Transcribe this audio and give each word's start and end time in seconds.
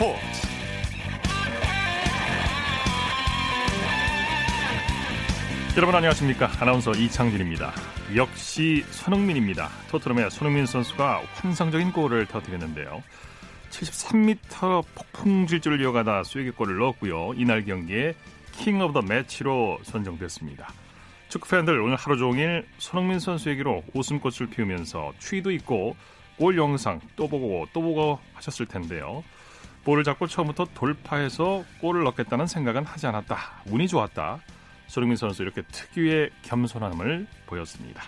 스포츠. 0.00 0.18
여러분 5.76 5.94
안녕하십니까? 5.94 6.50
아나운서 6.58 6.92
이창진입니다. 6.92 7.74
역시 8.16 8.82
손흥민입니다. 8.88 9.68
토트넘의 9.90 10.30
손흥민 10.30 10.64
선수가 10.64 11.20
환상적인 11.34 11.92
골을 11.92 12.24
터뜨렸는데요. 12.24 13.02
73m 13.68 14.84
폭풍 14.94 15.46
질주를 15.46 15.82
이어가다 15.82 16.24
쐐기골을 16.24 16.78
넣었고요. 16.78 17.34
이날 17.36 17.66
경기에 17.66 18.14
King 18.52 18.80
of 18.80 18.94
the 18.94 19.02
Match로 19.02 19.80
선정됐습니다. 19.82 20.72
축구 21.28 21.46
팬들 21.50 21.78
오늘 21.78 21.96
하루 21.96 22.16
종일 22.16 22.66
손흥민 22.78 23.18
선수에게로 23.18 23.84
웃음꽃을 23.92 24.48
피우면서 24.48 25.12
추위도 25.18 25.50
있고 25.50 25.94
골 26.38 26.56
영상 26.56 27.00
또 27.16 27.28
보고 27.28 27.66
또 27.74 27.82
보고 27.82 28.18
하셨을 28.32 28.64
텐데요. 28.64 29.22
볼을 29.84 30.04
잡고 30.04 30.26
처음부터 30.26 30.66
돌파해서 30.74 31.64
골을 31.80 32.04
넣겠다는 32.04 32.46
생각은 32.46 32.84
하지 32.84 33.06
않았다. 33.06 33.36
운이 33.70 33.88
좋았다. 33.88 34.38
손흥민 34.86 35.16
선수 35.16 35.42
이렇게 35.42 35.62
특유의 35.62 36.30
겸손함을 36.42 37.26
보였습니다. 37.46 38.02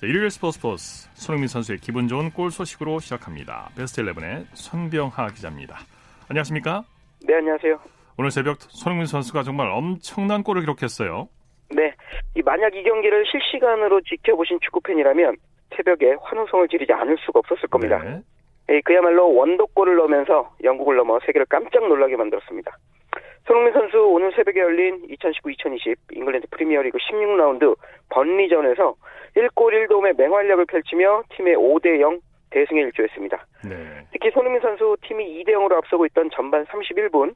자, 0.00 0.06
일요일 0.06 0.30
스포츠 0.30 0.58
스포츠 0.58 1.08
손흥민 1.14 1.48
선수의 1.48 1.78
기분 1.78 2.08
좋은 2.08 2.30
골 2.30 2.50
소식으로 2.50 2.98
시작합니다. 3.00 3.68
베스트 3.76 4.02
11의 4.02 4.46
손병하 4.54 5.28
기자입니다. 5.28 5.78
안녕하십니까? 6.28 6.84
네, 7.26 7.34
안녕하세요. 7.34 7.78
오늘 8.16 8.30
새벽 8.30 8.58
손흥민 8.60 9.06
선수가 9.06 9.42
정말 9.42 9.68
엄청난 9.68 10.42
골을 10.42 10.62
기록했어요. 10.62 11.28
네, 11.70 11.94
이 12.34 12.42
만약 12.42 12.74
이 12.74 12.82
경기를 12.82 13.24
실시간으로 13.30 14.00
지켜보신 14.00 14.58
축구팬이라면 14.62 15.36
새벽에 15.76 16.16
환호성을 16.22 16.68
지르지 16.68 16.92
않을 16.92 17.16
수가 17.24 17.40
없었을 17.40 17.68
겁니다. 17.68 17.98
네. 17.98 18.22
예, 18.70 18.80
그야말로 18.82 19.34
원더골을 19.34 19.96
넣으면서 19.96 20.50
영국을 20.62 20.96
넘어 20.96 21.18
세계를 21.20 21.46
깜짝 21.46 21.86
놀라게 21.88 22.16
만들었습니다. 22.16 22.76
손흥민 23.46 23.72
선수 23.72 23.98
오늘 23.98 24.30
새벽에 24.32 24.60
열린 24.60 25.06
2019-2020 25.08 25.96
잉글랜드 26.12 26.48
프리미어리그 26.50 26.98
16라운드 26.98 27.74
번리전에서 28.10 28.94
1골 29.36 29.88
1도움의 29.88 30.18
맹활약을 30.18 30.66
펼치며 30.66 31.22
팀의 31.30 31.56
5대0 31.56 32.20
대승에 32.50 32.80
일조했습니다. 32.80 33.46
네. 33.68 34.06
특히 34.12 34.30
손흥민 34.32 34.60
선수 34.60 34.96
팀이 35.02 35.42
2대 35.42 35.52
0으로 35.52 35.74
앞서고 35.74 36.04
있던 36.06 36.28
전반 36.34 36.64
31분 36.66 37.34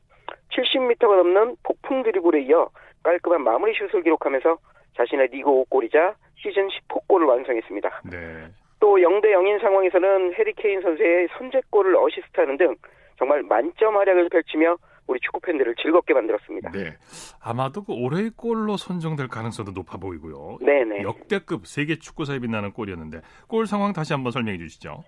70m가 0.50 1.16
넘는 1.16 1.56
폭풍 1.62 2.02
드리블에 2.02 2.42
이어 2.42 2.68
깔끔한 3.02 3.42
마무리 3.42 3.72
슛을 3.74 4.02
기록하면서 4.02 4.58
자신의 4.96 5.28
리그 5.28 5.50
5골이자 5.50 6.14
시즌 6.36 6.68
10호 6.68 7.06
골을 7.08 7.26
완성했습니다. 7.26 8.02
네. 8.10 8.48
또 8.82 8.96
0대 8.96 9.26
0인 9.26 9.60
상황에서는 9.60 10.34
해리 10.34 10.52
케인 10.54 10.82
선수의 10.82 11.28
선제골을 11.38 11.94
어시스트하는 11.96 12.56
등 12.56 12.74
정말 13.16 13.44
만점 13.44 13.96
활약을 13.96 14.28
펼치며 14.28 14.76
우리 15.06 15.20
축구 15.20 15.38
팬들을 15.38 15.76
즐겁게 15.76 16.12
만들었습니다. 16.14 16.72
네. 16.72 16.96
아마도 17.40 17.84
그 17.84 17.92
올해의 17.92 18.30
골로 18.36 18.76
선정될 18.76 19.28
가능성도 19.28 19.70
높아 19.70 19.98
보이고요. 19.98 20.58
네네. 20.62 21.04
역대급 21.04 21.68
세계 21.68 21.96
축구사에 21.96 22.40
빛나는 22.40 22.72
골이었는데 22.72 23.20
골 23.46 23.66
상황 23.66 23.92
다시 23.92 24.14
한번 24.14 24.32
설명해 24.32 24.58
주시죠. 24.58 25.04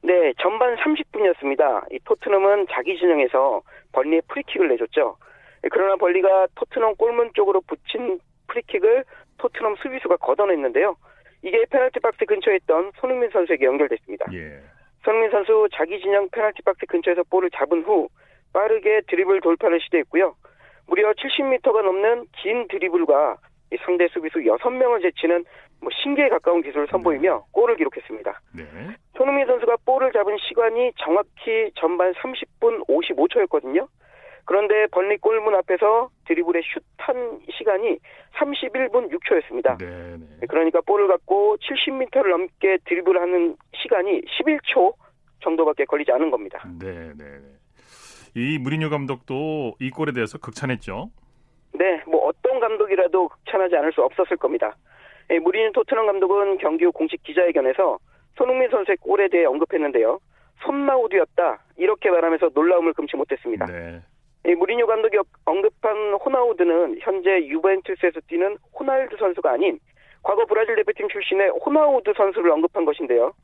네, 0.00 0.32
전반 0.40 0.74
30분이었습니다. 0.76 1.92
이 1.92 1.98
토트넘은 2.06 2.68
자기 2.70 2.96
진영에서 2.98 3.60
벌리의 3.92 4.22
프리킥을 4.28 4.68
내줬죠. 4.68 5.16
그러나 5.70 5.96
번리가 5.96 6.46
토트넘 6.54 6.96
골문 6.96 7.32
쪽으로 7.34 7.60
붙인 7.60 8.20
프리킥을 8.46 9.04
토트넘 9.36 9.76
수비수가 9.82 10.16
걷어냈는데요. 10.16 10.96
이게 11.42 11.64
페널티 11.70 12.00
박스 12.00 12.24
근처에 12.24 12.56
있던 12.56 12.92
손흥민 12.96 13.30
선수에게 13.30 13.64
연결됐습니다. 13.64 14.26
예. 14.32 14.60
손흥민 15.04 15.30
선수 15.30 15.68
자기 15.72 16.00
진영 16.00 16.28
페널티 16.30 16.62
박스 16.62 16.84
근처에서 16.86 17.22
볼을 17.30 17.50
잡은 17.50 17.82
후 17.82 18.08
빠르게 18.52 19.02
드리블 19.08 19.40
돌파를 19.40 19.80
시도했고요. 19.80 20.34
무려 20.86 21.12
70m가 21.12 21.82
넘는 21.82 22.26
긴 22.36 22.66
드리블과 22.68 23.36
이 23.72 23.76
상대 23.84 24.08
수비수 24.08 24.38
6명을 24.38 25.02
제치는 25.02 25.44
뭐 25.80 25.90
신기에 26.02 26.28
가까운 26.28 26.62
기술을 26.62 26.88
선보이며 26.90 27.44
골을 27.52 27.76
기록했습니다. 27.76 28.40
네. 28.56 28.64
손흥민 29.16 29.46
선수가 29.46 29.76
볼을 29.84 30.12
잡은 30.12 30.36
시간이 30.38 30.92
정확히 30.96 31.70
전반 31.76 32.12
30분 32.14 32.86
55초였거든요. 32.88 33.86
그런데 34.48 34.86
번리 34.86 35.18
골문 35.18 35.54
앞에서 35.56 36.08
드리블의 36.26 36.62
슛한 36.96 37.40
시간이 37.52 37.98
31분 38.38 39.10
6초였습니다. 39.12 39.76
네, 39.76 40.16
네. 40.16 40.46
그러니까 40.48 40.80
볼을 40.80 41.06
갖고 41.06 41.58
70m를 41.58 42.30
넘게 42.30 42.78
드리블하는 42.86 43.58
시간이 43.74 44.22
11초 44.22 44.94
정도밖에 45.40 45.84
걸리지 45.84 46.12
않은 46.12 46.30
겁니다. 46.30 46.66
네, 46.80 46.90
네, 46.90 47.12
네. 47.18 47.56
이 48.36 48.56
무리뉴 48.56 48.88
감독도 48.88 49.74
이 49.80 49.90
골에 49.90 50.12
대해서 50.12 50.38
극찬했죠. 50.38 51.10
네, 51.74 52.02
뭐 52.06 52.28
어떤 52.28 52.58
감독이라도 52.58 53.28
극찬하지 53.28 53.76
않을 53.76 53.92
수 53.92 54.00
없었을 54.00 54.38
겁니다. 54.38 54.74
예, 55.28 55.38
무리뉴 55.40 55.72
토트넘 55.72 56.06
감독은 56.06 56.56
경기 56.56 56.86
후 56.86 56.92
공식 56.92 57.22
기자회견에서 57.22 57.98
손흥민 58.38 58.70
선수의 58.70 58.96
골에 59.02 59.28
대해 59.28 59.44
언급했는데요. 59.44 60.18
손나우두였다 60.64 61.64
이렇게 61.76 62.08
말하면서 62.08 62.52
놀라움을 62.54 62.94
금치 62.94 63.14
못했습니다. 63.14 63.66
네. 63.66 64.00
이 64.48 64.54
무리뉴 64.54 64.86
감독이 64.86 65.18
언급한 65.44 66.14
호나우두는 66.14 67.00
현재 67.00 67.46
유벤투스에서 67.48 68.20
뛰는 68.28 68.56
호날두 68.72 69.18
선수가 69.18 69.50
아닌 69.52 69.78
과거 70.22 70.46
브라질 70.46 70.74
대표팀 70.76 71.08
출신의 71.10 71.50
호나우두 71.50 72.14
선수를 72.16 72.50
언급한 72.52 72.86
것인데요. 72.86 73.34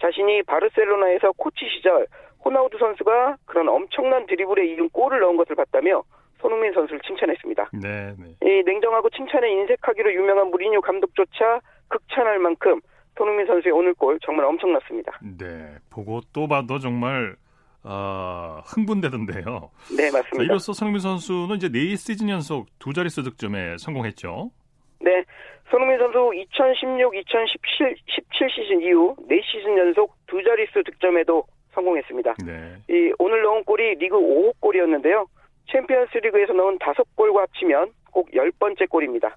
자신이 0.00 0.42
바르셀로나에서 0.42 1.32
코치 1.36 1.68
시절 1.76 2.08
호나우두 2.44 2.78
선수가 2.78 3.36
그런 3.46 3.68
엄청난 3.68 4.26
드리블에 4.26 4.66
이은 4.70 4.88
골을 4.88 5.20
넣은 5.20 5.36
것을 5.36 5.54
봤다며 5.54 6.02
손흥민 6.40 6.72
선수를 6.72 7.00
칭찬했습니다. 7.02 7.70
네, 7.80 8.14
네. 8.18 8.34
이 8.42 8.62
냉정하고 8.64 9.08
칭찬에 9.10 9.48
인색하기로 9.52 10.12
유명한 10.14 10.50
무리뉴 10.50 10.80
감독조차 10.80 11.60
극찬할 11.86 12.40
만큼 12.40 12.80
손흥민 13.16 13.46
선수의 13.46 13.72
오늘 13.72 13.94
골 13.94 14.18
정말 14.20 14.46
엄청났습니다. 14.46 15.20
네. 15.38 15.76
보고 15.90 16.20
또 16.32 16.48
봐도 16.48 16.78
정말 16.80 17.36
어, 17.82 18.60
흥분되던데요. 18.66 19.70
네, 19.96 20.10
자, 20.10 20.18
맞습니다. 20.18 20.42
이로써 20.42 20.72
손흥민 20.72 21.00
선수는 21.00 21.56
이제 21.56 21.68
네 21.68 21.96
시즌 21.96 22.28
연속 22.28 22.66
두 22.78 22.92
자릿수 22.92 23.22
득점에 23.22 23.76
성공했죠. 23.78 24.50
네, 25.00 25.24
손흥민 25.70 25.98
선수 25.98 26.32
2016, 26.34 27.16
2017 27.16 27.96
17 28.06 28.50
시즌 28.50 28.82
이후 28.82 29.16
4시즌 29.28 29.78
연속 29.78 30.14
두 30.26 30.42
자릿수 30.42 30.82
득점에도 30.84 31.44
성공했습니다. 31.72 32.34
네. 32.44 32.76
이 32.90 33.12
오늘 33.18 33.42
넣은 33.42 33.64
골이 33.64 33.94
리그 33.94 34.16
5호 34.16 34.54
골이었는데요. 34.60 35.26
챔피언스 35.70 36.18
리그에서 36.18 36.52
넣은 36.52 36.78
5골과 36.78 37.36
합치면 37.36 37.92
꼭 38.10 38.30
10번째 38.32 38.88
골입니다. 38.88 39.36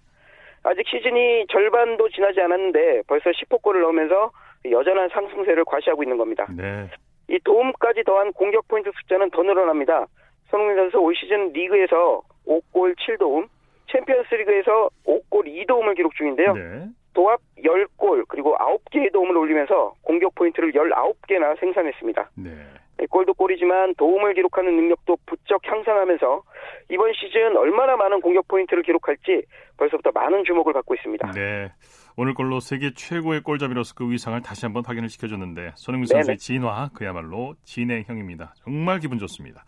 아직 0.63 0.87
시즌이 0.87 1.45
절반도 1.49 2.09
지나지 2.09 2.41
않았는데 2.41 3.03
벌써 3.07 3.29
10호 3.29 3.61
골을 3.61 3.81
넣으면서 3.81 4.31
여전한 4.71 5.09
상승세를 5.09 5.65
과시하고 5.65 6.03
있는 6.03 6.17
겁니다. 6.17 6.47
네. 6.55 6.89
이 7.29 7.39
도움까지 7.43 8.03
더한 8.03 8.33
공격 8.33 8.67
포인트 8.67 8.91
숫자는 9.01 9.31
더 9.31 9.43
늘어납니다. 9.43 10.07
손흥민 10.49 10.75
선수 10.77 10.97
올 10.99 11.15
시즌 11.15 11.51
리그에서 11.53 12.21
5골 12.45 12.95
7도움, 12.97 13.47
챔피언스 13.91 14.35
리그에서 14.35 14.89
5골 15.05 15.67
2도움을 15.67 15.95
기록 15.95 16.13
중인데요. 16.15 16.53
네. 16.53 16.85
도합 17.13 17.39
10골 17.57 18.25
그리고 18.27 18.55
9개의 18.57 19.11
도움을 19.13 19.37
올리면서 19.37 19.93
공격 20.01 20.33
포인트를 20.35 20.71
19개나 20.71 21.59
생산했습니다. 21.59 22.29
네. 22.35 22.49
네, 22.97 23.05
골도 23.07 23.33
골이지만 23.33 23.95
도움을 23.95 24.33
기록하는 24.33 24.75
능력도 24.75 25.17
부쩍 25.25 25.61
향상하면서 25.65 26.43
이번 26.89 27.11
시즌 27.13 27.57
얼마나 27.57 27.95
많은 27.95 28.21
공격 28.21 28.47
포인트를 28.47 28.83
기록할지 28.83 29.43
벌써부터 29.77 30.11
많은 30.13 30.43
주목을 30.45 30.73
받고 30.73 30.95
있습니다. 30.95 31.31
네. 31.31 31.71
오늘 32.15 32.35
골로 32.35 32.59
세계 32.59 32.93
최고의 32.93 33.41
골잡이로서 33.41 33.95
그 33.95 34.09
위상을 34.09 34.39
다시 34.41 34.65
한번 34.65 34.83
확인을 34.85 35.09
시켜줬는데 35.09 35.71
손흥민. 35.75 36.05
선수의 36.05 36.37
진화 36.37 36.89
그야말로 36.93 37.55
진행형입니다. 37.63 38.53
정말 38.63 38.99
기분 38.99 39.17
좋습니다. 39.17 39.63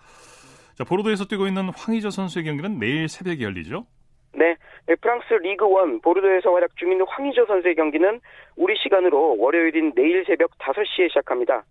자 0.76 0.84
보르도에서 0.84 1.26
뛰고 1.26 1.48
있는 1.48 1.70
황의조 1.76 2.12
선수의 2.12 2.46
경기는 2.46 2.78
내일 2.78 3.08
새벽에 3.08 3.44
열리죠. 3.44 3.88
네, 4.34 4.56
네, 4.86 4.96
프랑스 4.96 5.34
리그 5.34 5.66
1 5.66 6.02
보르도에서 6.04 6.52
활약 6.52 6.76
중인 6.76 7.02
황희조 7.08 7.48
선수의 7.48 7.74
경기는 7.74 8.20
우리 8.56 8.76
시간으로 8.78 9.38
월요일인 9.40 9.94
내일 9.96 10.24
새벽 10.26 10.52
5시에 10.60 11.08
시작합니다. 11.10 11.64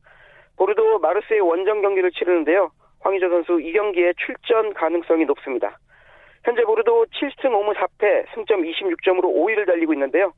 보르도 0.56 0.98
마르세이 0.98 1.38
원정 1.38 1.82
경기를 1.82 2.10
치르는데요. 2.10 2.72
황희조 3.00 3.28
선수 3.28 3.60
이 3.60 3.72
경기에 3.72 4.14
출전 4.16 4.72
가능성이 4.74 5.24
높습니다. 5.26 5.78
현재 6.42 6.62
보르도 6.62 7.06
7승 7.06 7.50
5무 7.52 7.74
4패, 7.76 8.34
승점 8.34 8.62
26점으로 8.62 9.24
5위를 9.24 9.66
달리고 9.66 9.92
있는데요. 9.92 10.32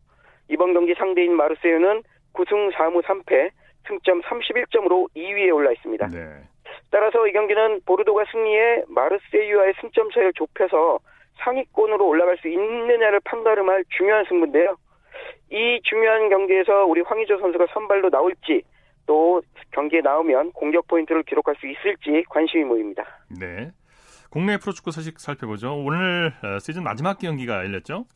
이번 0.49 0.75
경기 0.75 0.95
상대인 0.95 1.35
마르세유는 1.37 2.03
9승 2.33 2.73
4무 2.73 3.03
3패, 3.03 3.51
승점 3.87 4.21
31점으로 4.23 5.09
2위에 5.15 5.55
올라 5.55 5.73
있습니다. 5.73 6.09
네. 6.09 6.43
따라서 6.91 7.27
이 7.27 7.33
경기는 7.33 7.81
보르도가 7.87 8.25
승리해 8.31 8.85
마르세유와의 8.89 9.75
승점 9.81 10.11
차이를 10.11 10.33
좁혀서 10.35 10.99
상위권으로 11.39 12.07
올라갈 12.07 12.37
수 12.39 12.49
있느냐를 12.49 13.21
판가름할 13.21 13.85
중요한 13.97 14.25
승부인데요. 14.29 14.77
이 15.51 15.81
중요한 15.85 16.29
경기에서 16.29 16.85
우리 16.87 17.01
황의조 17.03 17.39
선수가 17.39 17.67
선발로 17.73 18.11
나올지 18.11 18.63
또 19.07 19.43
경기에 19.73 20.01
나오면 20.01 20.53
공격 20.53 20.87
포인트를 20.89 21.23
기록할 21.23 21.55
수 21.57 21.67
있을지 21.67 22.25
관심이 22.29 22.65
모입니다. 22.65 23.05
네. 23.29 23.71
국내 24.31 24.59
프로축구 24.59 24.91
소식 24.91 25.21
살펴보죠. 25.21 25.75
오늘 25.75 26.33
어, 26.43 26.59
시즌 26.59 26.83
마지막 26.83 27.19
경기가 27.19 27.65
열렸죠? 27.65 28.07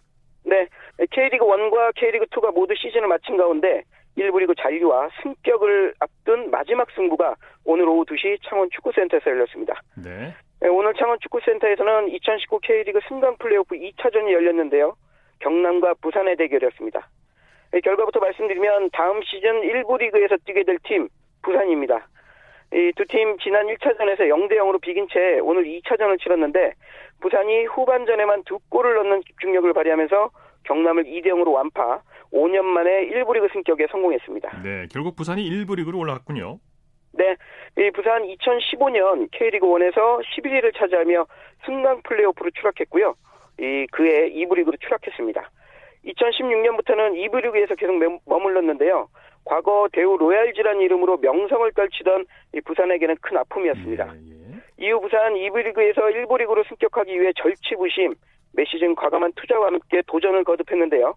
네. 0.44 0.66
K리그 1.10 1.44
1과 1.44 1.94
K리그 1.94 2.26
2가 2.26 2.54
모두 2.54 2.74
시즌을 2.74 3.08
마친 3.08 3.36
가운데 3.36 3.82
1부 4.18 4.38
리그 4.40 4.54
잔류와 4.56 5.08
승격을 5.22 5.94
앞둔 6.00 6.50
마지막 6.50 6.90
승부가 6.92 7.36
오늘 7.64 7.88
오후 7.88 8.04
2시 8.04 8.38
창원 8.44 8.68
축구센터에서 8.70 9.30
열렸습니다. 9.30 9.80
네. 9.96 10.34
네, 10.60 10.68
오늘 10.68 10.92
창원 10.94 11.18
축구센터에서는 11.20 12.08
2019 12.08 12.58
K리그 12.60 13.00
승강 13.08 13.36
플레이오프 13.38 13.74
2차전이 13.76 14.30
열렸는데요. 14.32 14.94
경남과 15.40 15.94
부산의 16.02 16.36
대결이었습니다. 16.36 17.08
네, 17.72 17.80
결과부터 17.80 18.20
말씀드리면 18.20 18.90
다음 18.92 19.22
시즌 19.22 19.60
1부 19.62 19.98
리그에서 19.98 20.36
뛰게 20.44 20.64
될 20.64 20.78
팀 20.82 21.08
부산입니다. 21.42 22.06
이 22.72 22.92
두 22.94 23.04
팀 23.06 23.36
지난 23.38 23.66
1차전에서 23.66 24.20
0대 24.28 24.52
0으로 24.52 24.80
비긴 24.80 25.08
채 25.10 25.40
오늘 25.42 25.64
2차전을 25.64 26.20
치렀는데 26.20 26.74
부산이 27.20 27.64
후반전에만 27.66 28.44
두 28.44 28.58
골을 28.68 28.94
넣는 28.96 29.22
집중력을 29.26 29.72
발휘하면서 29.72 30.30
경남을 30.64 31.04
2대 31.04 31.26
0으로 31.26 31.52
완파 31.52 32.02
5년 32.32 32.62
만에 32.62 33.08
1부 33.08 33.34
리그 33.34 33.48
승격에 33.52 33.86
성공했습니다. 33.90 34.62
네, 34.62 34.86
결국 34.92 35.16
부산이 35.16 35.48
1부 35.48 35.76
리그로 35.76 35.98
올라갔군요. 35.98 36.58
네, 37.12 37.36
이 37.76 37.90
부산 37.90 38.22
2015년 38.22 39.28
K리그 39.32 39.66
1에서 39.66 40.20
11위를 40.22 40.76
차지하며 40.76 41.26
승강 41.66 42.02
플레이오프로 42.02 42.50
추락했고요. 42.54 43.14
이 43.58 43.86
그해 43.90 44.30
2부 44.30 44.56
리그로 44.56 44.76
추락했습니다. 44.80 45.50
2016년부터는 46.04 47.14
2부 47.14 47.42
리그에서 47.42 47.74
계속 47.74 47.96
머물렀는데요. 48.26 49.08
과거 49.44 49.88
대우 49.92 50.16
로얄즈라는 50.16 50.80
이름으로 50.82 51.18
명성을 51.18 51.70
떨치던 51.72 52.26
이 52.54 52.60
부산에게는 52.60 53.16
큰 53.20 53.36
아픔이었습니다. 53.38 54.14
예, 54.14 54.30
예. 54.30 54.40
이후 54.78 55.00
부산 55.00 55.34
2부 55.34 55.62
리그에서 55.64 56.02
1부 56.02 56.38
리그로 56.38 56.64
승격하기 56.68 57.20
위해 57.20 57.32
절치부심, 57.36 58.14
매 58.52 58.64
시즌 58.64 58.94
과감한 58.94 59.32
투자와 59.36 59.66
함께 59.66 60.02
도전을 60.06 60.44
거듭했는데요. 60.44 61.14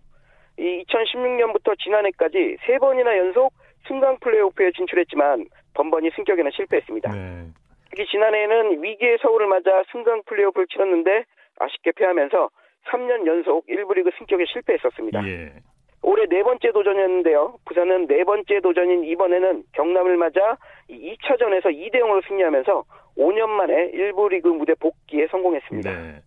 이 0.59 0.83
2016년부터 0.85 1.77
지난해까지 1.79 2.57
세 2.65 2.77
번이나 2.77 3.17
연속 3.17 3.53
승강 3.87 4.17
플레이오프에 4.19 4.71
진출했지만 4.71 5.45
번번이 5.73 6.11
승격에는 6.15 6.51
실패했습니다. 6.51 7.11
네. 7.11 7.47
특히 7.89 8.05
지난해에는 8.07 8.83
위기의 8.83 9.17
서울을 9.21 9.47
맞아 9.47 9.83
승강 9.91 10.23
플레이오프를 10.25 10.67
치렀는데 10.67 11.25
아쉽게 11.59 11.91
패하면서 11.95 12.49
3년 12.89 13.25
연속 13.25 13.65
1부 13.67 13.95
리그 13.95 14.11
승격에 14.17 14.45
실패했었습니다. 14.45 15.27
예. 15.27 15.53
올해 16.01 16.25
네 16.27 16.43
번째 16.43 16.71
도전이었는데요. 16.71 17.55
부산은 17.65 18.07
네 18.07 18.23
번째 18.25 18.59
도전인 18.59 19.05
이번에는 19.05 19.63
경남을 19.71 20.17
맞아 20.17 20.57
2차전에서 20.89 21.65
2대 21.65 21.95
0으로 22.01 22.27
승리하면서 22.27 22.83
5년 23.17 23.47
만에 23.47 23.91
1부 23.91 24.29
리그 24.29 24.49
무대 24.49 24.73
복귀에 24.75 25.27
성공했습니다. 25.27 25.91
네. 25.91 26.21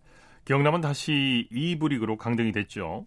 경남은 0.47 0.79
다시 0.79 1.49
2부 1.51 1.89
리그로 1.89 2.15
강등이 2.15 2.53
됐죠. 2.53 3.05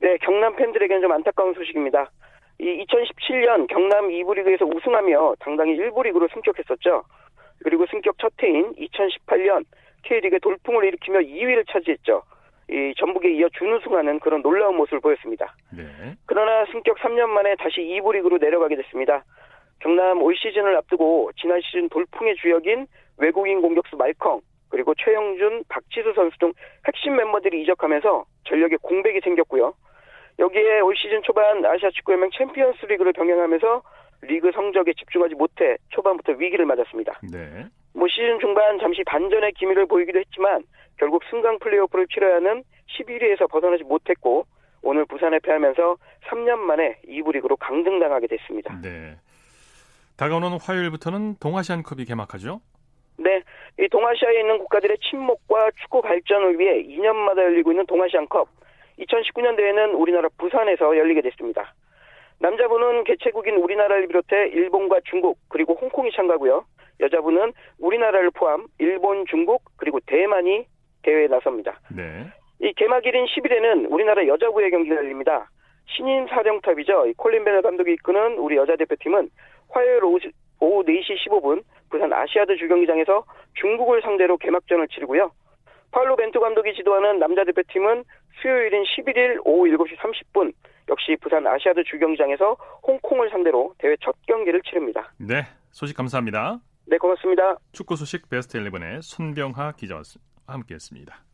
네, 0.00 0.16
경남 0.22 0.56
팬들에게는 0.56 1.02
좀 1.02 1.12
안타까운 1.12 1.52
소식입니다. 1.52 2.10
이 2.58 2.64
2017년 2.86 3.66
경남 3.68 4.08
2부 4.08 4.34
리그에서 4.36 4.64
우승하며 4.64 5.34
당당히 5.38 5.76
1부 5.76 6.02
리그로 6.04 6.28
승격했었죠. 6.32 7.04
그리고 7.62 7.84
승격 7.90 8.16
첫 8.18 8.32
해인 8.42 8.72
2018년 8.72 9.64
K리그 10.02 10.40
돌풍을 10.40 10.84
일으키며 10.84 11.20
2위를 11.20 11.68
차지했죠. 11.70 12.22
이 12.70 12.94
전북에 12.96 13.32
이어 13.32 13.48
준우승하는 13.58 14.20
그런 14.20 14.40
놀라운 14.40 14.76
모습을 14.76 15.00
보였습니다. 15.00 15.54
네. 15.76 15.84
그러나 16.24 16.64
승격 16.72 16.96
3년 16.98 17.26
만에 17.26 17.54
다시 17.56 17.80
2부 17.80 18.14
리그로 18.14 18.38
내려가게 18.38 18.76
됐습니다. 18.76 19.24
경남 19.80 20.22
올 20.22 20.34
시즌을 20.34 20.74
앞두고 20.76 21.32
지난 21.36 21.60
시즌 21.60 21.90
돌풍의 21.90 22.36
주역인 22.36 22.86
외국인 23.18 23.60
공격수 23.60 23.96
말컹 23.96 24.40
그리고 24.68 24.94
최영준, 24.94 25.64
박지수 25.68 26.12
선수 26.14 26.38
등 26.38 26.52
핵심 26.86 27.16
멤버들이 27.16 27.62
이적하면서 27.62 28.24
전력에 28.44 28.76
공백이 28.82 29.20
생겼고요. 29.20 29.74
여기에 30.38 30.80
올 30.80 30.96
시즌 30.96 31.22
초반 31.22 31.64
아시아 31.64 31.90
축구연맹 31.90 32.30
챔피언스 32.36 32.86
리그를 32.86 33.12
병행하면서 33.12 33.82
리그 34.22 34.50
성적에 34.52 34.92
집중하지 34.94 35.34
못해 35.34 35.76
초반부터 35.90 36.32
위기를 36.32 36.66
맞았습니다. 36.66 37.20
네. 37.30 37.66
뭐 37.94 38.06
시즌 38.08 38.38
중반 38.40 38.78
잠시 38.78 39.02
반전의 39.04 39.52
기미를 39.52 39.86
보이기도 39.86 40.18
했지만 40.18 40.62
결국 40.96 41.22
승강 41.30 41.58
플레이오프를 41.58 42.06
치러야 42.08 42.36
하는 42.36 42.62
11위에서 42.98 43.50
벗어나지 43.50 43.84
못했고 43.84 44.46
오늘 44.82 45.04
부산에 45.06 45.38
패하면서 45.40 45.96
3년 46.28 46.58
만에 46.58 47.00
2부 47.08 47.32
리그로 47.34 47.56
강등당하게 47.56 48.26
됐습니다. 48.28 48.78
네. 48.80 49.16
다가오는 50.16 50.58
화요일부터는 50.60 51.36
동아시안컵이 51.38 52.04
개막하죠? 52.04 52.60
네. 53.18 53.42
이 53.78 53.88
동아시아에 53.88 54.40
있는 54.40 54.58
국가들의 54.58 54.98
친목과 54.98 55.70
축구 55.82 56.00
발전을 56.02 56.58
위해 56.58 56.82
2년마다 56.82 57.38
열리고 57.38 57.72
있는 57.72 57.86
동아시안컵 57.86 58.48
2019년대에는 58.98 59.94
우리나라 59.94 60.28
부산에서 60.38 60.96
열리게 60.96 61.22
됐습니다. 61.22 61.74
남자분은 62.40 63.04
개최국인 63.04 63.56
우리나라를 63.56 64.06
비롯해 64.06 64.48
일본과 64.48 65.00
중국 65.04 65.38
그리고 65.48 65.74
홍콩이 65.74 66.12
참가고요. 66.12 66.64
여자분은 67.00 67.52
우리나라를 67.78 68.30
포함 68.30 68.66
일본, 68.78 69.24
중국 69.26 69.62
그리고 69.76 70.00
대만이 70.06 70.66
대회에 71.02 71.26
나섭니다. 71.28 71.80
네. 71.94 72.26
이 72.60 72.72
개막일인 72.74 73.26
10일에는 73.26 73.90
우리나라 73.90 74.26
여자부의 74.26 74.70
경기가 74.70 74.96
열립니다. 74.96 75.48
신인 75.86 76.26
사령탑이죠. 76.26 77.12
콜린 77.16 77.44
베너 77.44 77.62
감독이 77.62 77.92
이끄는 77.92 78.38
우리 78.38 78.56
여자 78.56 78.76
대표팀은 78.76 79.30
화요일 79.70 80.04
오후, 80.04 80.18
오후 80.60 80.84
4시 80.84 81.26
15분 81.26 81.62
부산 81.90 82.12
아시아드 82.12 82.56
주경기장에서 82.56 83.24
중국을 83.54 84.02
상대로 84.02 84.36
개막전을 84.36 84.88
치르고요. 84.88 85.32
파울로 85.90 86.16
벤투 86.16 86.38
감독이 86.40 86.74
지도하는 86.74 87.18
남자 87.18 87.44
대표팀은 87.44 88.04
수요일인 88.40 88.84
11일 88.84 89.40
오후 89.44 89.66
7시 89.68 89.96
30분 89.96 90.52
역시 90.90 91.16
부산 91.20 91.46
아시아드 91.46 91.84
주경기장에서 91.84 92.56
홍콩을 92.86 93.30
상대로 93.30 93.74
대회 93.78 93.96
첫 94.00 94.14
경기를 94.26 94.62
치릅니다. 94.62 95.12
네, 95.18 95.46
소식 95.70 95.96
감사합니다. 95.96 96.60
네, 96.86 96.98
고맙습니다. 96.98 97.56
축구 97.72 97.96
소식 97.96 98.28
베스트 98.28 98.58
11의 98.58 99.02
손병하 99.02 99.72
기자와 99.72 100.02
함께했습니다. 100.46 101.24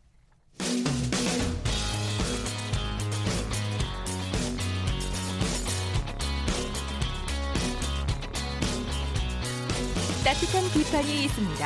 따뜻한 10.34 10.66
비판이 10.74 11.24
있습니다. 11.30 11.62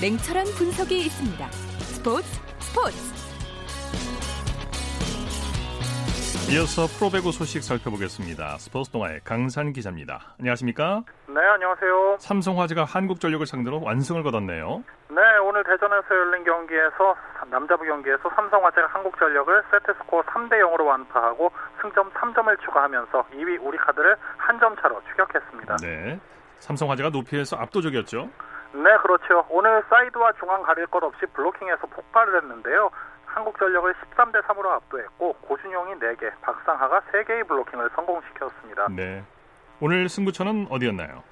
냉철한 0.00 0.44
분석이 0.56 0.96
있습니다. 1.04 1.44
스포츠 1.84 2.24
스포츠 2.64 2.96
이어서 6.48 6.86
프로배구 6.96 7.32
소식 7.32 7.62
살펴보겠습니다. 7.62 8.56
스포츠 8.58 8.90
동아의 8.90 9.20
강산 9.24 9.72
기자입니다. 9.72 10.34
안녕하십니까? 10.40 11.02
네, 11.28 11.40
안녕하세요. 11.44 12.16
삼성화재가 12.20 12.84
한국전력을 12.84 13.44
상대로 13.46 13.82
완승을 13.82 14.22
거뒀네요. 14.22 14.82
네, 15.10 15.20
오늘 15.44 15.64
대전에서 15.64 16.06
열린 16.08 16.44
경기에서 16.44 17.16
남자부 17.50 17.84
경기에서 17.84 18.30
삼성화재가 18.34 18.86
한국전력을 18.88 19.62
세트스코어 19.70 20.22
3대 20.22 20.52
0으로 20.62 20.86
완파하고 20.86 21.50
승점 21.82 22.10
3점을 22.12 22.60
추가하면서 22.64 23.26
2위 23.34 23.60
우리카드를 23.62 24.16
한 24.38 24.58
점 24.60 24.74
차로 24.76 25.02
추격했습니다. 25.10 25.76
네, 25.82 26.18
삼성화재가 26.58 27.10
높이에서 27.10 27.56
압도적이었죠. 27.56 28.30
네, 28.72 28.96
그렇죠. 29.02 29.46
오늘 29.48 29.82
사이드와 29.88 30.32
중앙 30.32 30.62
가릴 30.62 30.86
것 30.86 31.02
없이 31.02 31.24
블로킹에서 31.32 31.86
폭발을 31.86 32.42
했는데요. 32.42 32.90
한국전력을 33.26 33.94
13대 33.94 34.42
3으로 34.42 34.66
압도했고 34.70 35.34
고준용이 35.42 35.94
4개, 35.94 36.32
박상하가 36.40 37.00
3개의 37.12 37.46
블로킹을 37.46 37.90
성공시켰습니다. 37.94 38.86
네. 38.90 39.22
오늘 39.80 40.08
승부처는 40.08 40.68
어디였나요? 40.70 41.22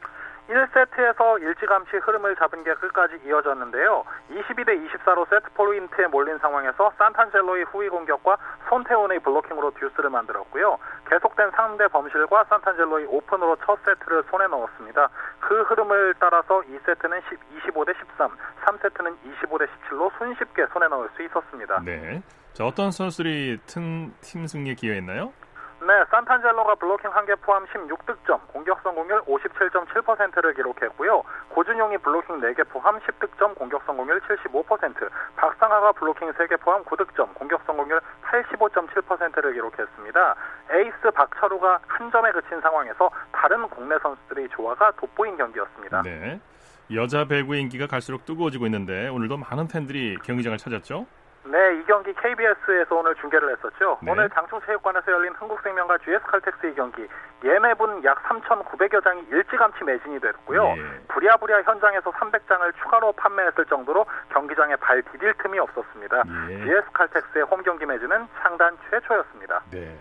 1세트에서 0.48 1.40
일찌감치 1.40 1.96
흐름을 1.96 2.36
잡은 2.36 2.62
게 2.64 2.74
끝까지 2.74 3.18
이어졌는데요. 3.24 4.04
22대 4.30 4.76
24로 4.90 5.28
세트 5.30 5.50
포인트에 5.54 6.06
몰린 6.08 6.36
상황에서 6.38 6.92
산탄젤로의 6.98 7.64
후위 7.64 7.88
공격과 7.88 8.36
손태훈의 8.68 9.20
블로킹으로 9.20 9.72
듀스를 9.72 10.10
만들었고요. 10.10 10.78
계속된 11.14 11.52
상대 11.52 11.86
범실과 11.86 12.44
산탄젤로의 12.44 13.06
오픈으로 13.06 13.56
첫 13.64 13.78
세트를 13.84 14.24
손에 14.30 14.48
넣었습니다. 14.48 15.08
그 15.38 15.62
흐름을 15.62 16.14
따라서 16.18 16.60
2세트는 16.62 17.22
25대 17.62 17.94
13, 17.96 18.36
3세트는 18.64 19.16
25대 19.22 19.68
17로 19.68 20.10
손쉽게 20.18 20.66
손에 20.72 20.88
넣을 20.88 21.08
수 21.14 21.22
있었습니다. 21.22 21.80
네. 21.84 22.20
자, 22.52 22.66
어떤 22.66 22.90
선수들이 22.90 23.58
팀, 23.66 24.12
팀 24.22 24.46
승리에 24.48 24.74
기여했나요? 24.74 25.32
네, 25.80 26.04
산탄젤로가 26.10 26.76
블로킹 26.76 27.10
한 27.12 27.26
개 27.26 27.34
포함 27.36 27.64
16득점, 27.66 28.48
공격 28.48 28.80
성공률 28.82 29.22
57.7%를 29.22 30.54
기록했고요. 30.54 31.22
고준용이 31.50 31.98
블로킹 31.98 32.40
4개 32.40 32.66
포함 32.68 32.98
10득점, 33.00 33.54
공격 33.54 33.82
성공률 33.84 34.20
75%, 34.20 35.10
박상하가 35.36 35.92
블로킹 35.92 36.32
3개 36.32 36.58
포함 36.60 36.82
9득점, 36.84 37.34
공격 37.34 37.62
성공률 37.66 38.00
85.7%를 38.22 39.52
기록했습니다. 39.54 40.34
에이스 40.70 41.10
박철우가 41.14 41.80
한 41.86 42.10
점에 42.10 42.30
그친 42.32 42.60
상황에서 42.60 43.10
다른 43.32 43.68
국내 43.68 43.98
선수들의 43.98 44.48
조화가 44.50 44.92
돋보인 44.92 45.36
경기였습니다. 45.36 46.02
네. 46.02 46.40
여자 46.92 47.24
배구의 47.24 47.62
인기가 47.62 47.86
갈수록 47.86 48.24
뜨거워지고 48.24 48.66
있는데 48.66 49.08
오늘도 49.08 49.38
많은 49.38 49.68
팬들이 49.68 50.16
경기장을 50.22 50.56
찾았죠. 50.58 51.06
네, 51.46 51.78
이 51.78 51.84
경기 51.84 52.12
KBS에서 52.14 52.96
오늘 52.96 53.14
중계를 53.16 53.50
했었죠. 53.52 53.98
네. 54.02 54.10
오늘 54.10 54.30
장충체육관에서 54.30 55.12
열린 55.12 55.34
한국생명과 55.34 55.98
GS칼텍스의 55.98 56.74
경기 56.74 57.06
예매분 57.44 58.02
약 58.04 58.22
3,900여 58.24 59.04
장이 59.04 59.22
일찌감치 59.30 59.84
매진이 59.84 60.20
됐고요. 60.20 60.74
네. 60.74 60.82
부랴부랴 61.08 61.62
현장에서 61.62 62.10
300장을 62.10 62.72
추가로 62.82 63.12
판매했을 63.12 63.66
정도로 63.66 64.06
경기장에 64.32 64.76
발 64.76 65.02
디딜 65.12 65.34
틈이 65.42 65.58
없었습니다. 65.58 66.22
예. 66.48 66.64
GS칼텍스의 66.64 67.44
홈 67.44 67.62
경기 67.62 67.84
매진은 67.84 68.26
창단 68.40 68.76
최초였습니다. 68.90 69.62
네. 69.70 69.98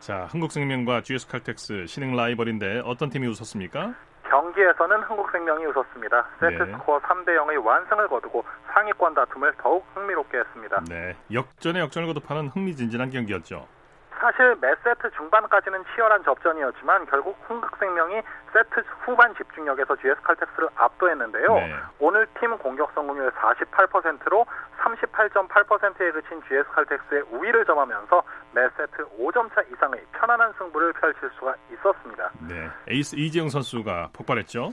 자, 0.00 0.26
한국생명과 0.30 1.02
GS칼텍스 1.02 1.86
신흥 1.86 2.16
라이벌인데 2.16 2.82
어떤 2.84 3.10
팀이 3.10 3.26
웃었습니까? 3.26 3.94
경기에서는 4.30 5.02
한국생명이 5.02 5.66
웃었습니다. 5.66 6.26
세트 6.40 6.62
네. 6.62 6.72
스코어 6.72 7.00
3대 7.00 7.28
0의 7.28 7.64
완승을 7.64 8.08
거두고 8.08 8.44
상위권 8.72 9.14
다툼을 9.14 9.52
더욱 9.58 9.86
흥미롭게 9.94 10.38
했습니다. 10.38 10.82
네. 10.88 11.16
역전의 11.32 11.82
역전을 11.82 12.08
거듭하는 12.08 12.48
흥미진진한 12.48 13.10
경기였죠. 13.10 13.66
사실 14.28 14.54
매 14.60 14.74
세트 14.84 15.10
중반까지는 15.16 15.84
치열한 15.94 16.22
접전이었지만 16.22 17.06
결국 17.06 17.38
흥국생명이 17.48 18.20
세트 18.52 18.84
후반 19.00 19.34
집중력에서 19.36 19.96
GS칼텍스를 19.96 20.68
압도했는데요. 20.74 21.54
네. 21.54 21.74
오늘 21.98 22.26
팀 22.38 22.58
공격 22.58 22.92
성공률 22.94 23.30
48%로 23.30 24.44
38.8%에 24.80 26.10
그친 26.12 26.42
GS칼텍스에 26.46 27.22
우위를 27.32 27.64
점하면서 27.64 28.22
매 28.52 28.68
세트 28.76 29.08
5점 29.18 29.48
차 29.54 29.62
이상의 29.62 30.04
편안한 30.12 30.52
승부를 30.58 30.92
펼칠 30.92 31.30
수가 31.38 31.54
있었습니다. 31.72 32.30
네. 32.46 32.68
에이스 32.88 33.16
이재영 33.16 33.48
선수가 33.48 34.10
폭발했죠. 34.12 34.72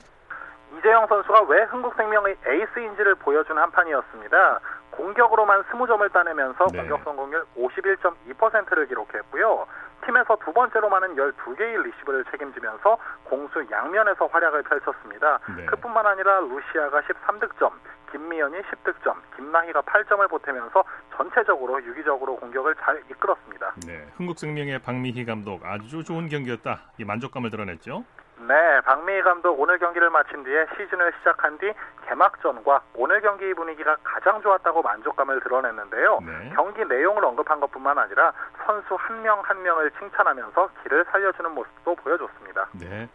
이재영 0.77 1.07
선수가 1.07 1.43
왜 1.43 1.63
흥국생명의 1.63 2.37
에이스인지를 2.45 3.15
보여준 3.15 3.57
한 3.57 3.71
판이었습니다. 3.71 4.59
공격으로만 4.91 5.63
20점을 5.63 6.11
따내면서 6.11 6.67
네. 6.71 6.79
공격 6.79 7.03
성공률 7.03 7.45
51.2%를 7.57 8.87
기록했고요. 8.87 9.67
팀에서 10.05 10.37
두 10.43 10.53
번째로 10.53 10.89
많은 10.89 11.15
12개의 11.15 11.83
리시브를 11.83 12.25
책임지면서 12.31 12.97
공수 13.23 13.65
양면에서 13.69 14.27
활약을 14.27 14.63
펼쳤습니다. 14.63 15.39
네. 15.57 15.65
그뿐만 15.65 16.05
아니라 16.05 16.39
루시아가 16.41 17.01
13득점, 17.01 17.71
김미연이 18.11 18.59
10득점, 18.61 19.15
김나희가 19.35 19.81
8점을 19.81 20.29
보태면서 20.29 20.83
전체적으로 21.17 21.83
유기적으로 21.83 22.35
공격을 22.37 22.75
잘 22.75 23.01
이끌었습니다. 23.09 23.73
네. 23.87 24.05
흥국생명의 24.17 24.79
박미희 24.79 25.25
감독 25.25 25.65
아주 25.65 26.03
좋은 26.03 26.29
경기였다. 26.29 26.91
이 26.97 27.05
만족감을 27.05 27.49
드러냈죠. 27.49 28.03
네, 28.37 28.81
박미희 28.81 29.21
감독 29.21 29.59
오늘 29.59 29.79
경기를 29.79 30.09
마친 30.09 30.43
뒤에 30.43 30.65
시즌을 30.75 31.13
시작한 31.19 31.57
뒤 31.57 31.71
개막전과 32.07 32.81
오늘 32.95 33.21
경기 33.21 33.53
분위기가 33.53 33.95
가장 34.03 34.41
좋았다고 34.41 34.81
만족감을 34.81 35.39
드러냈는데요. 35.41 36.19
네. 36.25 36.51
경기 36.53 36.83
내용을 36.83 37.23
언급한 37.23 37.59
것뿐만 37.59 37.97
아니라 37.97 38.33
선수 38.65 38.95
한 38.95 39.21
명한 39.21 39.63
명을 39.63 39.91
칭찬하면서 39.91 40.69
길을 40.83 41.05
살려주는 41.11 41.51
모습도 41.51 41.95
보여줬습니다. 41.95 42.67
네. 42.73 43.07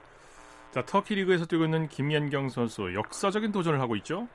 자, 0.71 0.83
터키 0.83 1.17
리그에서 1.17 1.45
뛰고 1.47 1.65
있는 1.65 1.89
김연경 1.89 2.49
선수 2.49 2.95
역사적인 2.95 3.53
도전을 3.53 3.81
하고 3.81 3.97
있죠. 3.97 4.29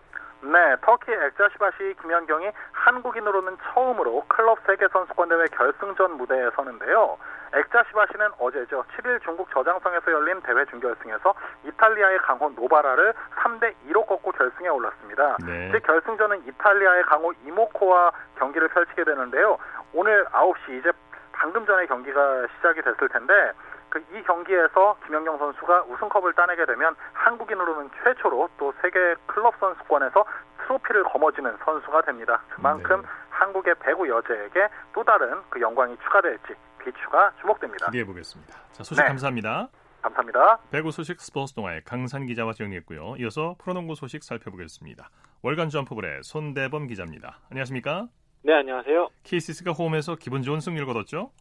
네, 0.46 0.76
터키 0.82 1.12
액자시바시 1.12 1.96
김연경이 2.02 2.52
한국인으로는 2.72 3.58
처음으로 3.64 4.26
클럽 4.28 4.60
세계 4.68 4.88
선수권 4.88 5.30
대회 5.30 5.46
결승전 5.48 6.18
무대에 6.18 6.50
서는데요. 6.56 7.18
액자시바시는 7.54 8.28
어제죠. 8.38 8.84
7일 8.96 9.24
중국 9.24 9.50
저장성에서 9.52 10.12
열린 10.12 10.40
대회 10.42 10.66
준결승에서 10.66 11.34
이탈리아의 11.64 12.20
강호 12.20 12.52
노바라를 12.56 13.14
3대 13.38 13.74
2로 13.90 14.06
꺾고 14.06 14.32
결승에 14.34 14.68
올랐습니다. 14.68 15.38
네. 15.46 15.70
이제 15.70 15.80
결승전은 15.80 16.46
이탈리아의 16.48 17.04
강호 17.04 17.34
이모코와 17.46 18.12
경기를 18.38 18.68
펼치게 18.68 19.04
되는데요. 19.04 19.58
오늘 19.94 20.26
9시 20.26 20.80
이제 20.80 20.92
방금 21.32 21.66
전에 21.66 21.86
경기가 21.88 22.46
시작이 22.58 22.82
됐을 22.82 23.10
텐데 23.10 23.34
그 23.34 23.75
이 24.00 24.24
경기에서 24.24 24.98
김연경 25.06 25.38
선수가 25.38 25.84
우승컵을 25.84 26.34
따내게 26.34 26.66
되면 26.66 26.96
한국인으로는 27.14 27.90
최초로 28.04 28.50
또 28.58 28.74
세계 28.82 29.16
클럽 29.26 29.54
선수권에서 29.60 30.26
트로피를 30.64 31.04
거머쥐는 31.04 31.58
선수가 31.64 32.02
됩니다. 32.02 32.42
그만큼 32.50 33.02
네. 33.02 33.08
한국의 33.30 33.76
배구 33.80 34.08
여제에게 34.08 34.68
또 34.94 35.04
다른 35.04 35.42
그 35.50 35.60
영광이 35.62 35.98
추가될지 36.04 36.56
비추가 36.84 37.32
주목됩니다. 37.42 37.88
기대해 37.88 38.06
보겠습니다. 38.06 38.54
자, 38.72 38.84
소식 38.84 39.02
네. 39.02 39.08
감사합니다. 39.08 39.68
감사합니다. 40.02 40.60
배구 40.72 40.92
소식 40.92 41.20
스포츠 41.20 41.54
동아의 41.54 41.82
강산 41.84 42.26
기자와 42.26 42.54
정리했고요. 42.54 43.16
이어서 43.20 43.56
프로농구 43.60 43.96
소식 43.96 44.24
살펴보겠습니다. 44.24 45.10
월간 45.42 45.70
점프볼의 45.70 46.22
손대범 46.24 46.88
기자입니다. 46.88 47.40
안녕하십니까? 47.50 48.08
네, 48.44 48.54
안녕하세요. 48.54 49.10
KCC가 49.24 49.72
홈에서 49.72 50.16
기분 50.16 50.44
좋은 50.44 50.60
승리를 50.60 50.86
거뒀죠? 50.86 51.32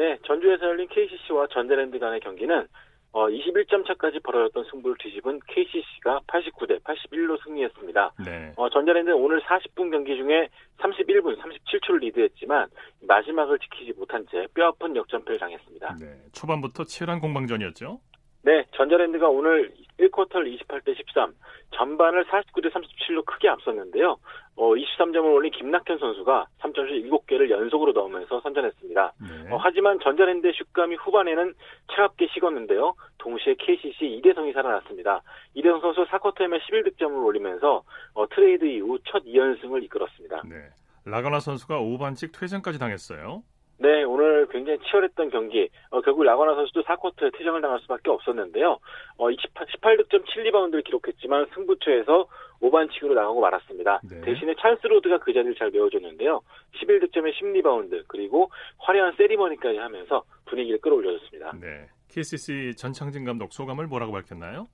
네, 0.00 0.16
전주에서 0.24 0.64
열린 0.64 0.88
KCC와 0.88 1.48
전자랜드 1.48 1.98
간의 1.98 2.20
경기는 2.20 2.66
어, 3.12 3.28
21점 3.28 3.86
차까지 3.86 4.20
벌어졌던 4.20 4.64
승부를 4.70 4.96
뒤집은 4.98 5.40
KCC가 5.46 6.20
89대 6.26 6.82
81로 6.82 7.36
승리했습니다. 7.44 8.12
네. 8.24 8.52
어, 8.56 8.70
전자랜드는 8.70 9.14
오늘 9.14 9.42
40분 9.42 9.90
경기 9.90 10.16
중에 10.16 10.48
31분 10.78 11.38
37초를 11.38 11.98
리드했지만 11.98 12.70
마지막을 13.06 13.58
지키지 13.58 13.92
못한 13.92 14.24
채 14.30 14.46
뼈아픈 14.54 14.96
역전패를 14.96 15.38
당했습니다. 15.38 15.96
네. 16.00 16.06
초반부터 16.32 16.84
치열한 16.84 17.20
공방전이었죠? 17.20 18.00
네, 18.42 18.64
전자랜드가 18.74 19.28
오늘 19.28 19.70
1쿼터를 20.00 20.58
28대 20.58 20.96
13, 20.96 21.34
전반을 21.72 22.24
49대 22.24 22.72
37로 22.72 23.24
크게 23.24 23.48
앞섰는데요. 23.48 24.16
어, 24.56 24.74
23점을 24.74 25.24
올린 25.32 25.52
김낙현 25.52 25.98
선수가 25.98 26.46
3점슛 26.60 27.08
7개를 27.08 27.50
연속으로 27.50 27.92
넣으면서 27.92 28.40
선전했습니다. 28.40 29.12
네. 29.18 29.52
어, 29.54 29.58
하지만 29.60 29.98
전자랜드의 30.00 30.52
슛감이 30.54 30.96
후반에는 30.96 31.54
차갑게 31.92 32.28
식었는데요. 32.34 32.94
동시에 33.18 33.54
KCC 33.58 34.06
이대성이 34.16 34.52
살아났습니다. 34.52 35.22
이대성 35.54 35.80
선수 35.80 36.04
4쿼터에만 36.04 36.60
11득점을 36.60 37.24
올리면서 37.24 37.82
어, 38.14 38.28
트레이드 38.28 38.64
이후 38.64 38.98
첫 39.04 39.24
2연승을 39.24 39.82
이끌었습니다. 39.84 40.42
네. 40.48 40.56
라건아 41.04 41.40
선수가 41.40 41.80
5반칙 41.80 42.38
퇴장까지 42.38 42.78
당했어요. 42.78 43.42
네, 43.80 44.04
오늘 44.04 44.46
굉장히 44.48 44.78
치열했던 44.80 45.30
경기. 45.30 45.70
어, 45.88 46.02
결국 46.02 46.22
라건아 46.24 46.54
선수도 46.54 46.82
4쿼터에 46.82 47.36
퇴장을 47.36 47.58
당할 47.62 47.80
수밖에 47.80 48.10
없었는데요. 48.10 48.78
어, 49.16 49.30
28, 49.30 49.66
18득점 49.66 50.26
7리바운드를 50.26 50.84
기록했지만 50.84 51.46
승부처에서 51.54 52.28
5반칙으로 52.60 53.14
나가고 53.14 53.40
말았습니다. 53.40 54.02
네. 54.04 54.20
대신에 54.20 54.54
찰스 54.60 54.86
로드가 54.86 55.18
그 55.20 55.32
자리를 55.32 55.54
잘 55.54 55.70
메워줬는데요. 55.70 56.42
11득점에 56.74 57.32
10리바운드 57.40 58.04
그리고 58.06 58.50
화려한 58.80 59.14
세리머니까지 59.16 59.78
하면서 59.78 60.24
분위기를 60.44 60.78
끌어올려줬습니다. 60.82 61.52
네. 61.58 61.88
KCC 62.10 62.76
전창진 62.76 63.24
감독 63.24 63.54
소감을 63.54 63.86
뭐라고 63.86 64.12
밝혔나요? 64.12 64.66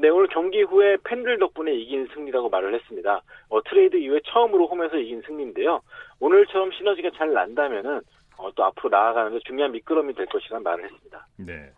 네, 0.00 0.08
오늘 0.08 0.28
경기 0.28 0.62
후에 0.62 0.96
팬들 1.04 1.38
덕분에 1.38 1.74
이긴 1.74 2.08
승리라고 2.14 2.48
말을 2.48 2.74
했습니다. 2.74 3.22
어, 3.48 3.62
트레이드 3.64 3.96
이후에 3.96 4.20
처음으로 4.26 4.68
홈에서 4.68 4.96
이긴 4.96 5.22
승리인데요. 5.22 5.80
오늘처럼 6.20 6.70
시너지가 6.72 7.10
잘 7.16 7.32
난다면은 7.32 8.00
어, 8.38 8.50
또 8.54 8.64
앞으로 8.64 8.88
나아가는데 8.88 9.40
중요한 9.46 9.72
미끄럼이 9.72 10.14
될 10.14 10.26
것이라는 10.26 10.62
말을 10.62 10.84
했습니다. 10.84 11.26
네. 11.36 11.72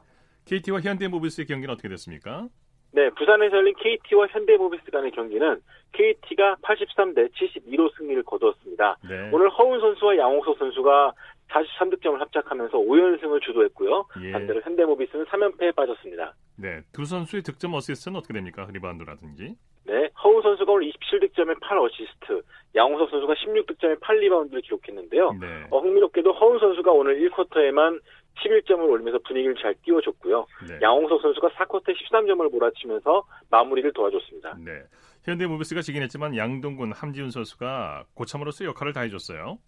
KT와 0.45 0.81
현대모비스의 0.81 1.47
경기는 1.47 1.73
어떻게 1.73 1.89
됐습니까? 1.89 2.49
네, 2.93 3.09
부산에서 3.11 3.57
열린 3.57 3.75
KT와 3.77 4.27
현대모비스 4.29 4.91
간의 4.91 5.13
경기는 5.13 5.61
KT가 5.93 6.57
83대 6.63 7.31
72로 7.33 7.97
승리를 7.97 8.23
거두었습니다. 8.25 8.99
네. 9.09 9.31
오늘 9.33 9.49
허운 9.51 9.81
선수와 9.81 10.17
양홍석 10.17 10.59
선수가 10.59 11.13
43득점을 11.51 12.19
합작하면서 12.19 12.79
5연승을 12.79 13.43
주도했고요. 13.43 14.07
예. 14.23 14.33
반대로 14.33 14.61
현대모비스는 14.63 15.25
3연패에 15.27 15.75
빠졌습니다. 15.75 16.35
네. 16.57 16.81
두 16.93 17.05
선수의 17.05 17.43
득점 17.43 17.75
어시스트는 17.75 18.19
어떻게 18.19 18.35
됩니까? 18.35 18.69
리바운드라든지. 18.73 19.57
네, 19.91 20.09
허훈 20.23 20.41
선수가 20.41 20.71
오늘 20.71 20.89
27득점에 20.93 21.59
8어시스트, 21.59 22.45
양홍석 22.77 23.11
선수가 23.11 23.35
16득점에 23.35 23.99
8리바운드를 23.99 24.63
기록했는데요. 24.63 25.33
네. 25.41 25.67
어, 25.69 25.81
흥미롭게도 25.81 26.33
허훈 26.33 26.61
선수가 26.61 26.93
오늘 26.93 27.19
1쿼터에만 27.19 28.01
11점을 28.37 28.89
올리면서 28.89 29.19
분위기를 29.27 29.57
잘 29.61 29.75
띄워줬고요. 29.83 30.47
네. 30.69 30.79
양홍석 30.81 31.21
선수가 31.21 31.49
4쿼터에 31.49 31.97
13점을 31.97 32.49
몰아치면서 32.53 33.25
마무리를 33.51 33.93
도와줬습니다. 33.93 34.59
네. 34.65 34.81
현대모비스가 35.25 35.83
지긴 35.83 36.03
했지만 36.05 36.37
양동근, 36.37 36.93
함지훈 36.93 37.33
선수가 37.33 38.05
고참으로서 38.15 38.67
역할을 38.67 38.93
다해줬어요. 38.93 39.59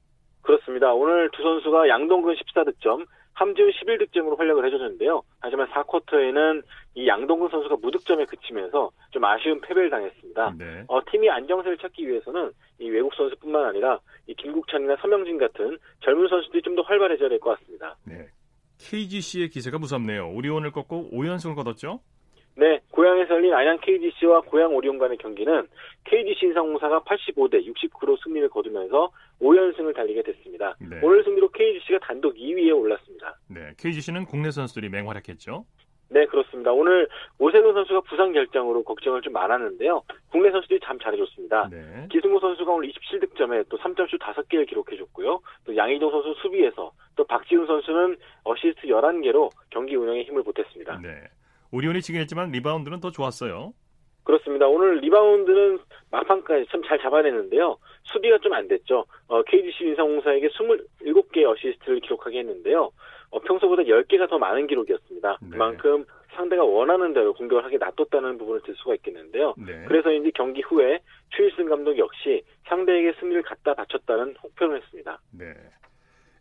그렇습니다. 0.42 0.94
오늘 0.94 1.30
두 1.32 1.42
선수가 1.42 1.88
양동근 1.88 2.36
14득점, 2.36 3.06
함지훈 3.34 3.70
11득점으로 3.70 4.36
활약을 4.38 4.66
해줬는데요. 4.66 5.22
하지만 5.40 5.66
4쿼터에는 5.70 6.62
이 6.94 7.06
양동근 7.08 7.48
선수가 7.48 7.76
무득점에 7.80 8.24
그치면서 8.26 8.90
좀 9.10 9.24
아쉬운 9.24 9.60
패배를 9.60 9.90
당했습니다. 9.90 10.54
네. 10.58 10.84
어, 10.88 11.00
팀이 11.10 11.28
안정세를 11.30 11.78
찾기 11.78 12.06
위해서는 12.06 12.52
이 12.78 12.88
외국 12.90 13.14
선수뿐만 13.14 13.64
아니라 13.64 13.98
이 14.26 14.34
김국찬이나 14.34 14.96
서명진 15.00 15.38
같은 15.38 15.78
젊은 16.00 16.28
선수들이 16.28 16.62
좀 16.62 16.72
더 16.76 16.82
활발해져야 16.82 17.28
될 17.28 17.38
것 17.38 17.58
같습니다. 17.58 17.96
네. 18.04 18.26
KGC의 18.78 19.48
기세가 19.50 19.78
무섭네요. 19.78 20.30
오리온을 20.32 20.72
꺾고 20.72 21.10
5연승을 21.12 21.54
거뒀죠? 21.54 22.00
네, 22.54 22.80
고향에서 22.90 23.34
열린 23.34 23.54
안양 23.54 23.78
KGC와 23.80 24.42
고향 24.42 24.74
오리온 24.74 24.98
간의 24.98 25.16
경기는 25.18 25.66
KGC 26.04 26.46
인상공사가 26.46 27.00
85대 27.00 27.66
69로 27.66 28.22
승리를 28.22 28.48
거두면서 28.50 29.10
5연승을 29.40 29.94
달리게 29.94 30.22
됐습니다. 30.22 30.76
네. 30.80 31.00
오늘 31.02 31.24
승리로 31.24 31.48
KGC가 31.50 31.98
단독 32.00 32.34
2위에 32.34 32.76
올랐습니다. 32.78 33.38
네. 33.48 33.72
KGC는 33.78 34.26
국내 34.26 34.50
선수들이 34.50 34.90
맹활약했죠? 34.90 35.64
네, 36.10 36.26
그렇습니다. 36.26 36.72
오늘 36.72 37.08
오세근 37.38 37.72
선수가 37.72 38.02
부상 38.02 38.32
결장으로 38.32 38.84
걱정을 38.84 39.22
좀 39.22 39.32
많았는데요. 39.32 40.02
국내 40.30 40.50
선수들이 40.50 40.80
참 40.84 40.98
잘해줬습니다. 40.98 41.70
네. 41.70 42.06
기승호 42.10 42.38
선수가 42.38 42.70
오늘 42.70 42.90
27득점에 42.90 43.66
또 43.70 43.78
3점슛 43.78 44.18
5개를 44.18 44.68
기록해줬고요. 44.68 45.40
또 45.64 45.74
양희종 45.74 46.10
선수 46.10 46.34
수비에서 46.42 46.92
또 47.16 47.24
박지훈 47.24 47.66
선수는 47.66 48.18
어시스트 48.44 48.88
11개로 48.88 49.50
경기 49.70 49.96
운영에 49.96 50.24
힘을 50.24 50.42
보탰습니다. 50.42 51.00
네. 51.02 51.22
오리온이 51.72 52.02
지긴 52.02 52.20
했지만 52.20 52.50
리바운드는 52.50 53.00
더 53.00 53.10
좋았어요. 53.10 53.72
그렇습니다. 54.24 54.68
오늘 54.68 54.98
리바운드는 54.98 55.78
막판까지 56.10 56.66
참 56.70 56.82
잘 56.84 56.98
잡아냈는데요. 57.00 57.76
수비가 58.04 58.38
좀 58.38 58.52
안 58.52 58.68
됐죠. 58.68 59.04
어, 59.26 59.42
KGC 59.42 59.84
인상공사에게 59.86 60.48
27개의 60.48 61.46
어시스트를 61.50 62.00
기록하게 62.00 62.40
했는데요. 62.40 62.90
어, 63.30 63.40
평소보다 63.40 63.82
10개가 63.82 64.28
더 64.28 64.38
많은 64.38 64.66
기록이었습니다. 64.66 65.38
네. 65.40 65.48
그만큼 65.50 66.04
상대가 66.34 66.62
원하는 66.64 67.12
대로 67.14 67.32
공격을 67.34 67.64
하게 67.64 67.78
놔뒀다는 67.78 68.38
부분을 68.38 68.60
들 68.62 68.74
수가 68.76 68.94
있겠는데요. 68.96 69.54
네. 69.56 69.84
그래서인지 69.86 70.30
경기 70.34 70.60
후에 70.62 71.00
추일승 71.34 71.68
감독 71.68 71.98
역시 71.98 72.42
상대에게 72.68 73.14
승리를 73.18 73.42
갖다 73.42 73.74
바쳤다는 73.74 74.36
혹평을 74.42 74.80
했습니다. 74.82 75.18
네. 75.32 75.46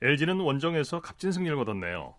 LG는 0.01 0.39
원정에서 0.39 0.99
값진 1.01 1.31
승리를 1.31 1.55
거뒀네요. 1.57 2.15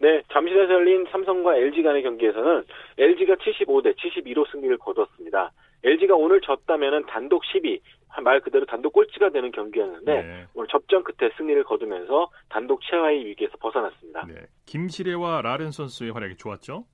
네, 0.00 0.22
잠실에서 0.32 0.72
열린 0.72 1.06
삼성과 1.10 1.56
LG 1.56 1.82
간의 1.82 2.02
경기에서는 2.02 2.64
LG가 2.98 3.34
75대 3.34 3.96
72로 3.96 4.48
승리를 4.50 4.76
거뒀습니다. 4.78 5.52
LG가 5.82 6.14
오늘 6.14 6.40
졌다면 6.40 7.06
단독 7.06 7.42
10위, 7.44 7.80
말 8.22 8.40
그대로 8.40 8.64
단독 8.66 8.92
꼴찌가 8.92 9.30
되는 9.30 9.50
경기였는데 9.52 10.22
네. 10.22 10.46
오늘 10.54 10.68
접전 10.68 11.04
끝에 11.04 11.30
승리를 11.36 11.62
거두면서 11.64 12.30
단독 12.48 12.80
최하위 12.82 13.24
위기에서 13.26 13.56
벗어났습니다. 13.58 14.26
네. 14.26 14.34
김시래와 14.66 15.42
라렌 15.42 15.70
선수의 15.70 16.12
활약이 16.12 16.36
좋았죠? 16.36 16.84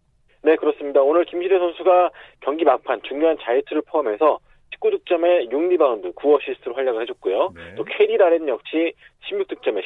네, 0.43 0.57
그렇습니다. 0.57 1.01
오늘 1.01 1.25
김시래 1.25 1.59
선수가 1.59 2.11
경기 2.41 2.65
막판 2.65 3.03
중요한 3.03 3.39
자유투를 3.41 3.83
포함해서 3.87 4.39
19득점에 4.81 5.51
6리바운드, 5.51 6.15
9어시스트로 6.15 6.75
활약을 6.75 7.03
해줬고요. 7.03 7.53
네. 7.55 7.75
또 7.77 7.85
캐디 7.85 8.17
라렌 8.17 8.49
역시 8.49 8.93
16득점에 9.31 9.83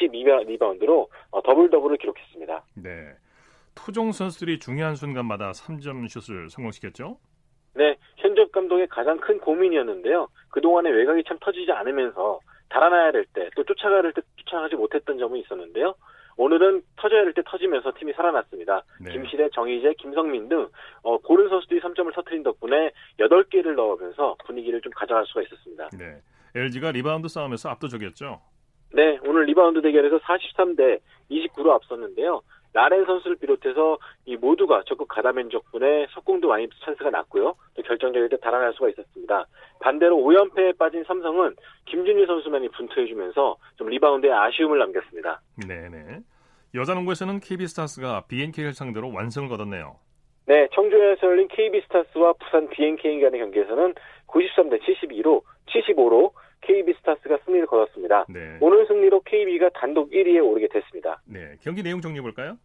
12리바운드로 0.00 1.08
어, 1.30 1.42
더블 1.42 1.70
더블을 1.70 1.96
기록했습니다. 1.98 2.64
네. 2.76 2.90
토종 3.74 4.12
선수들이 4.12 4.58
중요한 4.58 4.94
순간마다 4.96 5.52
3점 5.52 6.08
슛을 6.08 6.50
성공시켰죠? 6.50 7.16
네, 7.74 7.96
현주엽 8.16 8.50
감독의 8.52 8.88
가장 8.88 9.18
큰 9.20 9.38
고민이었는데요. 9.38 10.28
그동안에 10.50 10.90
외곽이 10.90 11.22
참 11.26 11.38
터지지 11.40 11.70
않으면서 11.70 12.40
달아나야 12.68 13.12
될 13.12 13.24
때, 13.32 13.48
또 13.56 13.64
쫓아가야 13.64 14.02
될 14.02 14.12
때 14.12 14.20
쫓아가지 14.36 14.74
못했던 14.76 15.18
점은 15.18 15.38
있었는데요. 15.38 15.94
오늘은 16.36 16.82
터져야 16.96 17.22
될 17.24 17.34
때 17.34 17.42
터지면서 17.44 17.92
팀이 17.98 18.12
살아났습니다. 18.14 18.82
네. 19.00 19.12
김시래, 19.12 19.48
정희재, 19.54 19.94
김성민 19.98 20.48
등 20.48 20.68
어, 21.02 21.18
고른 21.18 21.48
선수들이 21.48 21.80
3점을 21.80 22.12
터트린 22.14 22.42
덕분에 22.42 22.90
8개를 23.18 23.74
넣으면서 23.74 24.36
분위기를 24.46 24.80
좀 24.80 24.92
가져갈 24.94 25.24
수가 25.26 25.42
있었습니다. 25.42 25.88
네. 25.98 26.20
LG가 26.54 26.92
리바운드 26.92 27.28
싸움에서 27.28 27.68
압도적이었죠? 27.70 28.40
네, 28.92 29.18
오늘 29.24 29.44
리바운드 29.44 29.80
대결에서 29.82 30.18
43대 30.18 30.98
29로 31.30 31.70
앞섰는데요. 31.70 32.42
라렌 32.72 33.04
선수를 33.04 33.36
비롯해서 33.36 33.98
이 34.26 34.36
모두가 34.36 34.82
적극 34.86 35.08
가담한 35.08 35.48
덕분에 35.48 36.06
속공도 36.10 36.48
많이 36.48 36.68
찬스가 36.84 37.10
났고요. 37.10 37.54
또 37.74 37.82
결정적일 37.82 38.28
때 38.28 38.36
달아날 38.38 38.72
수가 38.74 38.90
있었습니다. 38.90 39.46
반대로 39.80 40.16
5연패에 40.16 40.78
빠진 40.78 41.02
삼성은 41.04 41.56
김준일 41.86 42.26
선수만이 42.26 42.68
분투해주면서 42.68 43.56
좀 43.76 43.88
리바운드에 43.88 44.30
아쉬움을 44.30 44.78
남겼습니다. 44.78 45.40
네네. 45.66 46.20
여자농구에서는 46.74 47.40
KB스타스가 47.40 48.26
BNK를 48.28 48.72
상대로 48.72 49.12
완승을 49.12 49.48
거뒀네요. 49.48 49.96
네, 50.46 50.68
청주에서 50.72 51.26
열린 51.26 51.48
KB스타스와 51.48 52.34
부산 52.34 52.68
BNK 52.68 53.20
간의 53.20 53.40
경기에서는 53.40 53.94
93대 54.26 54.80
72로 54.82 55.42
75로 55.66 56.32
KB스타스가 56.60 57.38
승리를 57.44 57.66
거뒀습니다. 57.66 58.26
네. 58.28 58.58
오늘 58.60 58.86
승리로 58.86 59.20
KB가 59.20 59.70
단독 59.70 60.10
1위에 60.10 60.44
오르게 60.44 60.68
됐습니다. 60.68 61.20
네. 61.24 61.56
경기 61.62 61.82
내용 61.82 62.00
정리해 62.00 62.22
볼까요? 62.22 62.56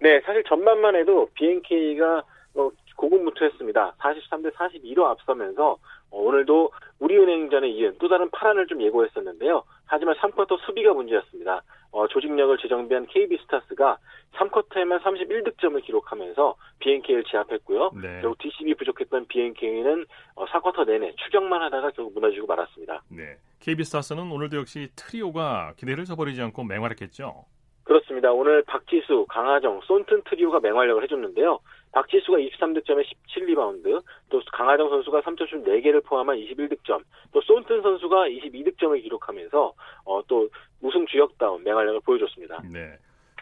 네, 0.00 0.20
사실 0.22 0.44
전반만 0.44 0.96
해도 0.96 1.28
BNK가 1.34 2.22
어, 2.54 2.70
고군무투했습니다. 2.96 3.94
43대 3.98 4.52
42로 4.52 5.04
앞서면서 5.04 5.78
어, 6.10 6.18
오늘도 6.18 6.70
우리은행전에 6.98 7.68
이은 7.68 7.96
또 7.98 8.08
다른 8.08 8.30
파란을 8.30 8.66
좀 8.66 8.80
예고했었는데요. 8.82 9.62
하지만 9.86 10.14
3쿼터 10.16 10.58
수비가 10.64 10.92
문제였습니다. 10.92 11.62
어, 11.92 12.06
조직력을 12.08 12.58
재정비한 12.58 13.06
KB스타스가 13.06 13.98
3쿼터에만 14.34 15.00
31득점을 15.00 15.82
기록하면서 15.84 16.56
BNK를 16.80 17.24
제압했고요. 17.24 17.92
네. 18.02 18.20
결국 18.20 18.38
뒷심이 18.38 18.74
부족했던 18.74 19.26
BNK는 19.28 20.04
어, 20.34 20.44
4쿼터 20.46 20.86
내내 20.86 21.14
추격만 21.16 21.62
하다가 21.62 21.90
결국 21.92 22.14
무너지고 22.14 22.46
말았습니다. 22.46 23.02
네. 23.08 23.36
KB스타스는 23.60 24.30
오늘도 24.30 24.58
역시 24.58 24.88
트리오가 24.94 25.72
기대를 25.76 26.04
저버리지 26.04 26.42
않고 26.42 26.64
맹활약했죠. 26.64 27.44
그렇습니다. 27.84 28.32
오늘 28.32 28.62
박지수, 28.64 29.26
강아정, 29.28 29.80
쏜튼 29.84 30.20
트리오가 30.28 30.58
맹활약을 30.60 31.04
해줬는데요. 31.04 31.60
박지수가 31.96 32.36
23득점에 32.36 33.06
17리바운드, 33.28 34.02
또 34.28 34.42
강아정 34.52 34.90
선수가 34.90 35.22
3점슛 35.22 35.64
4개를 35.64 36.04
포함한 36.04 36.36
21득점, 36.36 37.02
또 37.32 37.40
쏜튼 37.40 37.80
선수가 37.80 38.28
22득점을 38.28 39.02
기록하면서 39.02 39.72
어, 40.04 40.22
또 40.26 40.46
우승 40.82 41.06
주역다운 41.06 41.64
맹활약을 41.64 42.00
보여줬습니다. 42.00 42.60
네. 42.70 42.98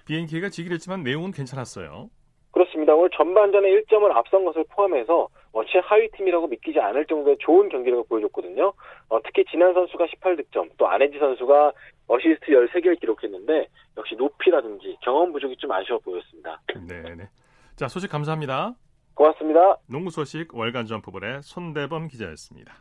BNK가 0.07 0.51
지긴 0.51 0.73
했지만 0.73 1.03
내용은 1.03 1.33
괜찮았어요. 1.33 2.11
그렇습니다. 2.53 2.95
오늘 2.95 3.11
전반전에 3.11 3.69
1점을 3.69 4.09
앞선 4.15 4.45
것을 4.45 4.63
포함해서 4.71 5.29
어, 5.53 5.65
최하위 5.65 6.09
팀이라고 6.13 6.47
믿기지 6.47 6.79
않을 6.79 7.07
정도의 7.07 7.37
좋은 7.41 7.69
경기력을 7.69 8.05
보여줬거든요. 8.09 8.73
어, 9.09 9.23
특히 9.25 9.45
진안 9.51 9.75
선수가 9.75 10.07
18득점, 10.07 10.71
또 10.77 10.87
안혜지 10.87 11.19
선수가 11.19 11.73
어시스트 12.07 12.53
13개를 12.53 13.01
기록했는데 13.01 13.67
역시 13.97 14.15
높이라든지 14.15 14.97
경험 15.01 15.33
부족이 15.33 15.57
좀 15.57 15.73
아쉬워 15.73 15.99
보였습니다. 15.99 16.61
네 16.87 17.03
네. 17.17 17.29
자, 17.77 17.89
소식 17.89 18.09
감사합니다. 18.11 18.75
고맙습니다. 19.15 19.79
농구 19.87 20.11
소식 20.11 20.55
월간 20.55 20.87
점프볼의 20.87 21.41
손대범 21.43 22.09
기자였습니다. 22.09 22.73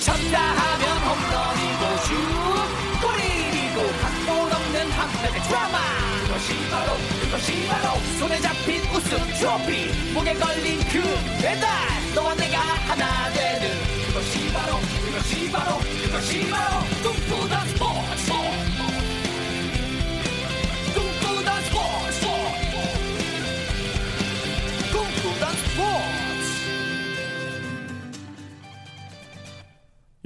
쳤다 0.00 0.38
하면 0.40 0.84
홈런이고 1.04 1.82
슛 2.04 2.14
골이고 3.04 3.78
각본 4.00 4.52
없는 4.52 4.90
한편의 4.90 5.40
드라마 5.46 5.78
그것이 6.24 6.70
바로 6.70 6.92
그것이 7.20 7.68
바로 7.68 7.98
손에 8.18 8.36
잡힌 8.40 8.80
우승 8.96 9.18
트로피 9.36 10.14
목에 10.14 10.32
걸린 10.34 10.78
그 10.88 11.00
배달 11.42 11.68
너와 12.14 12.34
내가 12.34 12.58
하나 12.88 13.28
되는 13.32 13.68
그것이 14.08 14.52
바로 14.52 14.76
그것이 15.04 15.52
바로 15.52 15.76
그것이 16.04 16.50
바로 16.50 16.80
꿈꾸던 17.02 17.68
스포츠 17.68 18.47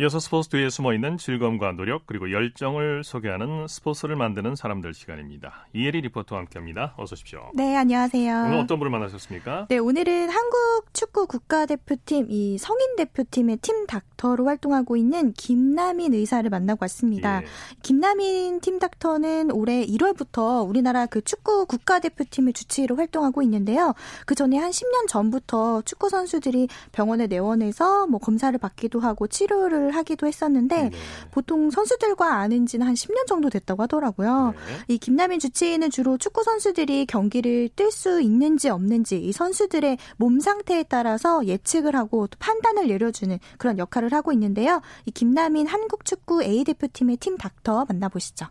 이어서 0.03 0.19
스포츠 0.19 0.49
뒤에 0.49 0.69
숨어 0.69 0.95
있는 0.95 1.17
즐거움과 1.17 1.77
노력 1.77 2.09
그리고 2.09 2.33
열정을 2.33 3.05
소개하는 3.05 3.69
스포츠를 3.69 4.17
만드는 4.17 4.57
사람들 4.57 4.95
시간입니다. 4.95 5.69
이혜리 5.75 6.01
리포터와 6.01 6.41
함께합니다. 6.41 6.95
어서 6.97 7.13
오십시오. 7.13 7.53
네, 7.55 7.77
안녕하세요. 7.77 8.47
오늘 8.47 8.59
어떤 8.59 8.81
분을 8.81 8.91
만나셨습니까? 8.91 9.67
네, 9.69 9.79
오늘은 9.79 10.29
한국 10.29 10.93
축구 10.93 11.29
국가대표팀 11.29 12.27
이 12.31 12.59
성인 12.59 12.97
대표팀의 12.97 13.59
팀 13.59 13.87
닥터로 13.87 14.47
활동하고 14.47 14.97
있는 14.97 15.35
김남인 15.35 16.15
의사를 16.15 16.51
만나고 16.51 16.79
왔습니다. 16.83 17.43
예. 17.43 17.47
김남인 17.83 18.59
팀 18.59 18.81
닥터는 18.81 19.53
올해 19.53 19.87
1월부터 19.87 20.69
우리나라 20.69 21.07
그 21.07 21.21
축구 21.23 21.65
국가대표팀의 21.67 22.55
주치의로 22.55 22.97
활동하고 22.97 23.41
있는데요. 23.43 23.95
그 24.27 24.35
전에 24.35 24.59
한 24.59 24.73
10년 24.73 25.07
전부터 25.07 25.83
축구 25.83 26.09
선수들이 26.09 26.67
병원에 26.91 27.29
내원해서 27.29 28.09
뭐 28.09 28.19
검사를 28.19 28.59
받기도 28.59 28.99
하고 28.99 29.29
치료를 29.29 29.92
하기도 29.93 30.27
했었는데 30.27 30.91
네. 30.91 30.91
보통 31.31 31.71
선수들과 31.71 32.35
아는 32.37 32.67
지는 32.67 32.87
한 32.87 32.95
10년 32.95 33.27
정도 33.27 33.51
됐다고 33.51 33.83
하더라고요. 33.85 34.55
네. 34.55 34.95
이 34.95 34.99
김남인 34.99 35.41
주치의는 35.41 35.91
주로 35.91 36.19
축구 36.19 36.43
선수들이 36.43 37.07
경기를 37.07 37.69
뛸 37.77 37.91
수 37.91 38.21
있는지 38.21 38.69
없는지 38.69 39.19
이 39.19 39.33
선수들의 39.33 39.99
몸 40.17 40.41
상태에 40.41 40.83
따라서 40.85 41.47
예측을 41.47 41.95
하고 41.97 42.27
또 42.27 42.37
판단을 42.39 42.89
내려주는 42.89 43.39
그런 43.59 43.79
역할을 43.79 44.13
하고 44.13 44.33
있는데요. 44.33 44.81
이 45.07 45.11
김남인 45.11 45.67
한국 45.67 46.05
축구 46.05 46.43
A 46.43 46.65
대표팀의 46.65 47.19
팀 47.19 47.37
닥터 47.37 47.85
만나보시죠. 47.89 48.47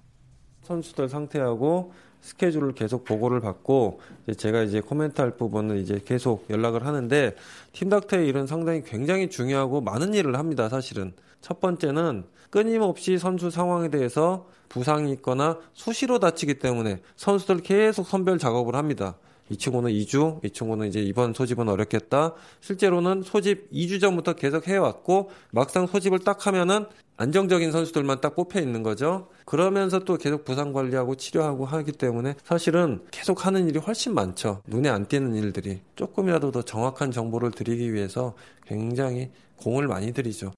선수들 0.63 1.09
상태하고 1.09 1.93
스케줄을 2.21 2.73
계속 2.73 3.03
보고를 3.03 3.41
받고 3.41 3.99
이제 4.23 4.35
제가 4.35 4.63
이제 4.63 4.79
코멘트할 4.79 5.31
부분은 5.37 5.77
이제 5.77 5.99
계속 6.05 6.45
연락을 6.49 6.85
하는데 6.85 7.35
팀 7.73 7.89
닥터의 7.89 8.27
일은 8.27 8.47
상당히 8.47 8.83
굉장히 8.83 9.29
중요하고 9.29 9.81
많은 9.81 10.13
일을 10.13 10.37
합니다. 10.37 10.69
사실은 10.69 11.13
첫 11.41 11.59
번째는 11.59 12.23
끊임없이 12.49 13.17
선수 13.17 13.49
상황에 13.49 13.89
대해서 13.89 14.47
부상이 14.69 15.11
있거나 15.13 15.57
수시로 15.73 16.19
다치기 16.19 16.59
때문에 16.59 17.01
선수들 17.17 17.57
계속 17.57 18.07
선별 18.07 18.37
작업을 18.37 18.75
합니다. 18.75 19.15
이 19.51 19.57
친구는 19.57 19.91
2주, 19.91 20.43
이 20.45 20.49
친구는 20.49 20.87
이제 20.87 21.01
이번 21.01 21.33
소집은 21.33 21.67
어렵겠다. 21.67 22.33
실제로는 22.61 23.21
소집 23.21 23.69
2주 23.71 23.99
전부터 23.99 24.33
계속 24.33 24.65
해왔고 24.67 25.29
막상 25.51 25.87
소집을 25.87 26.19
딱 26.19 26.47
하면은 26.47 26.85
안정적인 27.17 27.71
선수들만 27.73 28.21
딱 28.21 28.33
뽑혀 28.35 28.61
있는 28.61 28.81
거죠. 28.81 29.27
그러면서 29.45 29.99
또 29.99 30.17
계속 30.17 30.45
부상 30.45 30.71
관리하고 30.71 31.15
치료하고 31.15 31.65
하기 31.65 31.91
때문에 31.91 32.35
사실은 32.43 33.03
계속 33.11 33.45
하는 33.45 33.67
일이 33.67 33.77
훨씬 33.77 34.15
많죠. 34.15 34.61
눈에 34.67 34.87
안 34.87 35.05
띄는 35.05 35.35
일들이 35.35 35.81
조금이라도 35.97 36.51
더 36.51 36.61
정확한 36.61 37.11
정보를 37.11 37.51
드리기 37.51 37.93
위해서 37.93 38.33
굉장히 38.65 39.31
공을 39.57 39.87
많이 39.87 40.13
들이죠. 40.13 40.53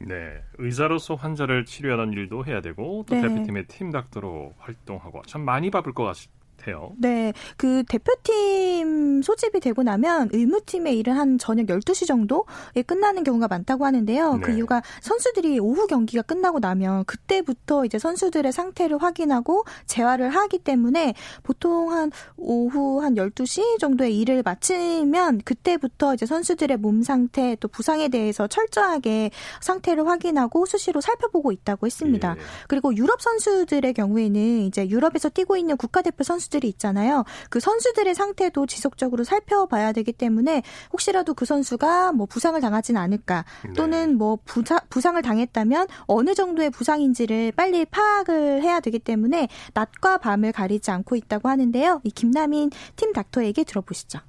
네, 0.00 0.42
의사로서 0.58 1.14
환자를 1.14 1.64
치료하는 1.64 2.12
일도 2.12 2.44
해야 2.46 2.60
되고 2.60 3.04
또 3.08 3.14
네. 3.14 3.22
대표팀의 3.22 3.66
팀 3.68 3.92
닥터로 3.92 4.52
활동하고 4.58 5.22
참 5.26 5.42
많이 5.42 5.70
바쁠 5.70 5.94
것 5.94 6.02
같 6.02 6.41
아요. 6.66 6.92
네, 6.98 7.32
그 7.56 7.82
대표팀 7.88 9.22
소집이 9.22 9.60
되고 9.60 9.82
나면 9.82 10.30
의무팀의 10.32 10.96
일은 10.98 11.14
한 11.14 11.38
저녁 11.38 11.66
12시 11.66 12.06
정도에 12.06 12.82
끝나는 12.86 13.24
경우가 13.24 13.48
많다고 13.48 13.84
하는데요. 13.84 14.40
그 14.42 14.50
네. 14.50 14.56
이유가 14.56 14.82
선수들이 15.00 15.58
오후 15.58 15.86
경기가 15.86 16.22
끝나고 16.22 16.60
나면 16.60 17.04
그때부터 17.04 17.84
이제 17.84 17.98
선수들의 17.98 18.52
상태를 18.52 18.98
확인하고 18.98 19.64
재활을 19.86 20.30
하기 20.30 20.58
때문에 20.58 21.14
보통 21.42 21.92
한 21.92 22.10
오후 22.36 23.02
한 23.02 23.14
12시 23.14 23.78
정도에 23.78 24.10
일을 24.10 24.42
마치면 24.44 25.42
그때부터 25.44 26.14
이제 26.14 26.26
선수들의 26.26 26.76
몸 26.76 27.02
상태 27.02 27.56
또 27.56 27.68
부상에 27.68 28.08
대해서 28.08 28.46
철저하게 28.46 29.30
상태를 29.60 30.06
확인하고 30.06 30.66
수시로 30.66 31.00
살펴보고 31.00 31.52
있다고 31.52 31.86
했습니다. 31.86 32.36
예. 32.36 32.42
그리고 32.68 32.94
유럽 32.96 33.20
선수들의 33.20 33.94
경우에는 33.94 34.40
이제 34.62 34.88
유럽에서 34.88 35.28
뛰고 35.28 35.56
있는 35.56 35.76
국가대표 35.76 36.22
선수 36.22 36.51
들이 36.52 36.68
있잖아요. 36.68 37.24
그 37.50 37.58
선수들의 37.58 38.14
상태도 38.14 38.66
지속적으로 38.66 39.24
살펴봐야 39.24 39.92
되기 39.92 40.12
때문에 40.12 40.62
혹시라도 40.92 41.34
그 41.34 41.44
선수가 41.44 42.12
뭐 42.12 42.26
부상을 42.26 42.60
당하진 42.60 42.96
않을까 42.96 43.44
네. 43.64 43.72
또는 43.72 44.16
뭐 44.16 44.38
부자, 44.44 44.78
부상을 44.90 45.20
당했다면 45.20 45.88
어느 46.06 46.34
정도의 46.34 46.70
부상인지를 46.70 47.52
빨리 47.52 47.84
파악을 47.86 48.62
해야 48.62 48.78
되기 48.80 48.98
때문에 48.98 49.48
낮과 49.74 50.18
밤을 50.18 50.52
가리지 50.52 50.90
않고 50.90 51.16
있다고 51.16 51.48
하는데요. 51.48 52.00
이 52.04 52.10
김남인 52.10 52.70
팀 52.94 53.12
닥터에게 53.12 53.64
들어보시죠. 53.64 54.20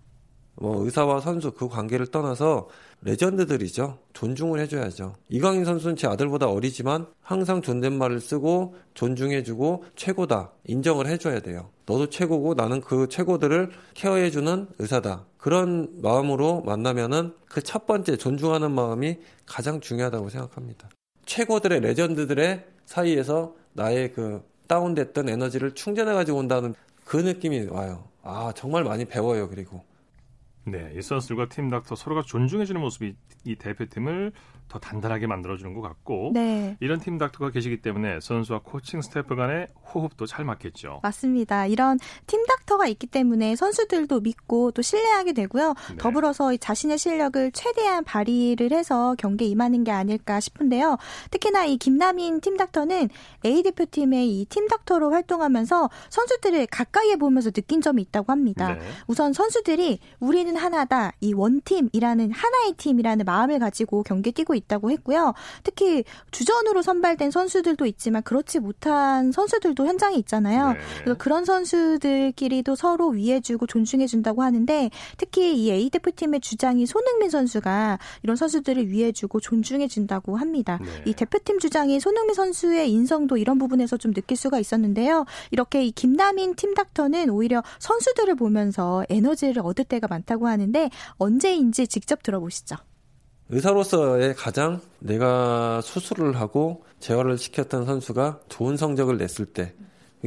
뭐 0.55 0.83
의사와 0.85 1.19
선수 1.19 1.51
그 1.51 1.67
관계를 1.67 2.07
떠나서 2.07 2.69
레전드들이죠. 3.01 3.97
존중을 4.13 4.59
해줘야죠. 4.61 5.15
이강인 5.29 5.65
선수는 5.65 5.95
제 5.95 6.07
아들보다 6.07 6.47
어리지만 6.49 7.07
항상 7.21 7.61
존댓말을 7.61 8.21
쓰고 8.21 8.75
존중해주고 8.93 9.83
최고다 9.95 10.51
인정을 10.67 11.07
해줘야 11.07 11.41
돼요. 11.41 11.69
너도 11.85 12.09
최고고 12.09 12.53
나는 12.53 12.79
그 12.79 13.07
최고들을 13.09 13.71
케어해주는 13.93 14.67
의사다. 14.79 15.25
그런 15.37 15.89
마음으로 16.01 16.61
만나면은 16.61 17.33
그 17.49 17.61
첫 17.61 17.85
번째 17.87 18.15
존중하는 18.17 18.71
마음이 18.71 19.17
가장 19.45 19.81
중요하다고 19.81 20.29
생각합니다. 20.29 20.89
최고들의 21.25 21.79
레전드들의 21.81 22.65
사이에서 22.85 23.55
나의 23.73 24.13
그 24.13 24.43
다운됐던 24.67 25.27
에너지를 25.29 25.73
충전해 25.73 26.13
가지고 26.13 26.37
온다는 26.37 26.75
그 27.03 27.17
느낌이 27.17 27.65
와요. 27.67 28.03
아 28.21 28.53
정말 28.55 28.83
많이 28.83 29.05
배워요. 29.05 29.49
그리고 29.49 29.83
네, 30.65 30.93
이 30.95 31.01
선수들과 31.01 31.49
팀 31.49 31.69
닥터 31.69 31.95
서로가 31.95 32.21
존중해주는 32.21 32.79
모습이 32.79 33.15
이 33.43 33.55
대표팀을 33.55 34.31
더 34.67 34.79
단단하게 34.79 35.27
만들어주는 35.27 35.73
것 35.73 35.81
같고 35.81 36.31
네. 36.33 36.77
이런 36.79 36.99
팀 36.99 37.17
닥터가 37.17 37.51
계시기 37.51 37.81
때문에 37.81 38.19
선수와 38.21 38.61
코칭 38.63 39.01
스태프 39.01 39.35
간의 39.35 39.67
호흡도 39.93 40.25
잘 40.25 40.45
맞겠죠. 40.45 40.99
맞습니다. 41.03 41.67
이런 41.67 41.99
팀 42.25 42.43
닥터가 42.45 42.87
있기 42.87 43.07
때문에 43.07 43.55
선수들도 43.55 44.21
믿고 44.21 44.71
또 44.71 44.81
신뢰하게 44.81 45.33
되고요. 45.33 45.73
네. 45.89 45.97
더불어서 45.97 46.55
자신의 46.57 46.97
실력을 46.97 47.51
최대한 47.51 48.03
발휘를 48.03 48.71
해서 48.71 49.15
경기에 49.19 49.47
임하는 49.47 49.83
게 49.83 49.91
아닐까 49.91 50.39
싶은데요. 50.39 50.97
특히나 51.29 51.65
이 51.65 51.77
김남인 51.77 52.41
팀 52.41 52.57
닥터는 52.57 53.09
A 53.45 53.63
대표팀의 53.63 54.29
이 54.39 54.45
팀 54.45 54.67
닥터로 54.67 55.11
활동하면서 55.11 55.89
선수들을 56.09 56.67
가까이에 56.67 57.15
보면서 57.15 57.51
느낀 57.51 57.81
점이 57.81 58.01
있다고 58.03 58.31
합니다. 58.31 58.73
네. 58.73 58.81
우선 59.07 59.33
선수들이 59.33 59.99
우리는 60.19 60.55
하나다, 60.55 61.11
이 61.21 61.33
원팀이라는 61.33 62.31
하나의 62.31 62.73
팀이라는 62.77 63.25
마음을 63.25 63.59
가지고 63.59 64.03
경기에 64.03 64.31
뛰고 64.31 64.52
있다고 64.55 64.91
했고요. 64.91 65.33
특히 65.63 66.03
주전으로 66.31 66.81
선발된 66.81 67.31
선수들도 67.31 67.85
있지만 67.85 68.23
그렇지 68.23 68.59
못한 68.59 69.31
선수들도 69.31 69.85
현장에 69.85 70.15
있잖아요. 70.17 70.73
네. 70.73 70.79
그래서 70.99 71.17
그런 71.17 71.45
선수들끼리도 71.45 72.75
서로 72.75 73.09
위해주고 73.09 73.67
존중해준다고 73.67 74.43
하는데 74.43 74.89
특히 75.17 75.55
이 75.57 75.71
A 75.71 75.89
대표팀의 75.89 76.41
주장이 76.41 76.85
손흥민 76.85 77.29
선수가 77.29 77.99
이런 78.23 78.35
선수들을 78.35 78.89
위해주고 78.89 79.39
존중해준다고 79.39 80.37
합니다. 80.37 80.79
네. 80.81 81.03
이 81.05 81.13
대표팀 81.13 81.59
주장이 81.59 81.99
손흥민 81.99 82.33
선수의 82.33 82.91
인성도 82.91 83.37
이런 83.37 83.57
부분에서 83.57 83.97
좀 83.97 84.13
느낄 84.13 84.37
수가 84.37 84.59
있었는데요. 84.59 85.25
이렇게 85.51 85.83
이 85.85 85.91
김남인 85.91 86.55
팀 86.55 86.73
닥터는 86.73 87.29
오히려 87.29 87.63
선수들을 87.79 88.35
보면서 88.35 89.05
에너지를 89.09 89.61
얻을 89.63 89.85
때가 89.85 90.07
많다고 90.07 90.47
하는데 90.47 90.89
언제인지 91.17 91.87
직접 91.87 92.23
들어보시죠. 92.23 92.75
의사로서의 93.53 94.33
가장 94.33 94.81
내가 94.99 95.79
수술을 95.81 96.39
하고 96.39 96.83
재활을 96.99 97.37
시켰던 97.37 97.85
선수가 97.85 98.39
좋은 98.49 98.77
성적을 98.77 99.17
냈을 99.17 99.45
때 99.45 99.73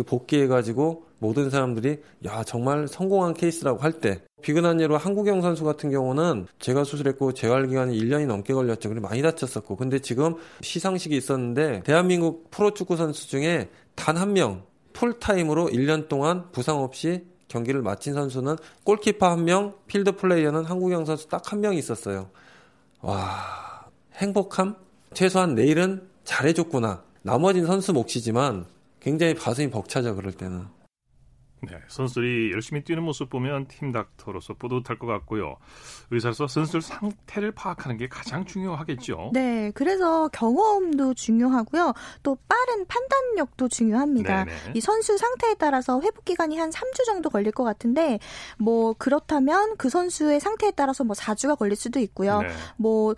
복귀해가지고 0.07 1.05
모든 1.19 1.51
사람들이 1.51 2.03
야 2.27 2.45
정말 2.45 2.87
성공한 2.87 3.35
케이스라고 3.35 3.79
할 3.81 3.93
때 4.01 4.21
비근한 4.43 4.81
예로 4.81 4.97
한국영 4.99 5.41
선수 5.43 5.65
같은 5.65 5.91
경우는 5.91 6.47
제가 6.61 6.85
수술했고 6.85 7.33
재활 7.33 7.67
기간이 7.67 7.99
1년이 7.99 8.27
넘게 8.27 8.53
걸렸죠. 8.55 8.91
그리고 8.91 9.09
많이 9.09 9.23
다쳤었고 9.23 9.75
근데 9.77 9.99
지금 9.99 10.37
시상식이 10.61 11.17
있었는데 11.17 11.83
대한민국 11.83 12.51
프로축구 12.51 12.97
선수 12.97 13.29
중에 13.29 13.71
단 13.97 14.19
한 14.19 14.35
명 14.35 14.62
풀타임으로 14.93 15.69
1년 15.71 16.09
동안 16.09 16.51
부상 16.53 16.79
없이 16.83 17.25
경기를 17.49 17.83
마친 17.83 18.15
선수는 18.15 18.57
골키퍼 18.85 19.27
한 19.29 19.45
명, 19.45 19.75
필드 19.87 20.12
플레이어는 20.17 20.65
한국영 20.65 21.05
선수 21.07 21.29
딱 21.29 21.53
한 21.53 21.61
명 21.61 21.75
있었어요. 21.75 22.29
와, 23.07 23.87
행복함? 24.16 24.75
최소한 25.14 25.55
내일은 25.55 26.09
잘해줬구나. 26.25 27.05
나머진 27.23 27.64
선수 27.64 27.92
몫이지만 27.92 28.66
굉장히 28.99 29.37
가슴이 29.37 29.71
벅차죠, 29.71 30.16
그럴 30.16 30.33
때는. 30.33 30.64
네, 31.62 31.81
선수들이 31.88 32.53
열심히 32.53 32.85
뛰는 32.85 33.03
모습 33.03 33.31
보면 33.31 33.66
팀 33.66 33.90
닥터로서 33.90 34.55
뿌듯할 34.55 34.99
것 34.99 35.07
같고요. 35.07 35.57
의사로서 36.11 36.47
선수들 36.47 36.83
상태를 36.83 37.53
파악하는 37.53 37.97
게 37.97 38.09
가장 38.09 38.45
중요하겠죠. 38.45 39.31
네, 39.33 39.73
그래서 39.75 40.29
경험도 40.29 41.14
중요하고요. 41.14 41.95
또 42.23 42.37
빠른 42.47 42.87
판단력도 42.87 43.69
중요합니다. 43.69 44.45
네네. 44.45 44.57
이 44.75 44.81
선수 44.81 45.16
상태에 45.16 45.55
따라서 45.55 46.01
회복 46.03 46.25
기간이 46.25 46.59
한 46.59 46.71
3주 46.71 47.05
정도 47.07 47.31
걸릴 47.31 47.53
것 47.53 47.64
같은데 47.64 48.19
뭐 48.59 48.95
그렇다면 48.99 49.77
그 49.77 49.88
선수의 49.88 50.40
상태에 50.40 50.73
따라서 50.73 51.05
뭐 51.05 51.14
4주가 51.14 51.59
걸릴 51.59 51.77
수도 51.77 51.99
있고요. 52.01 52.42
네. 52.42 52.49
뭐 52.77 53.14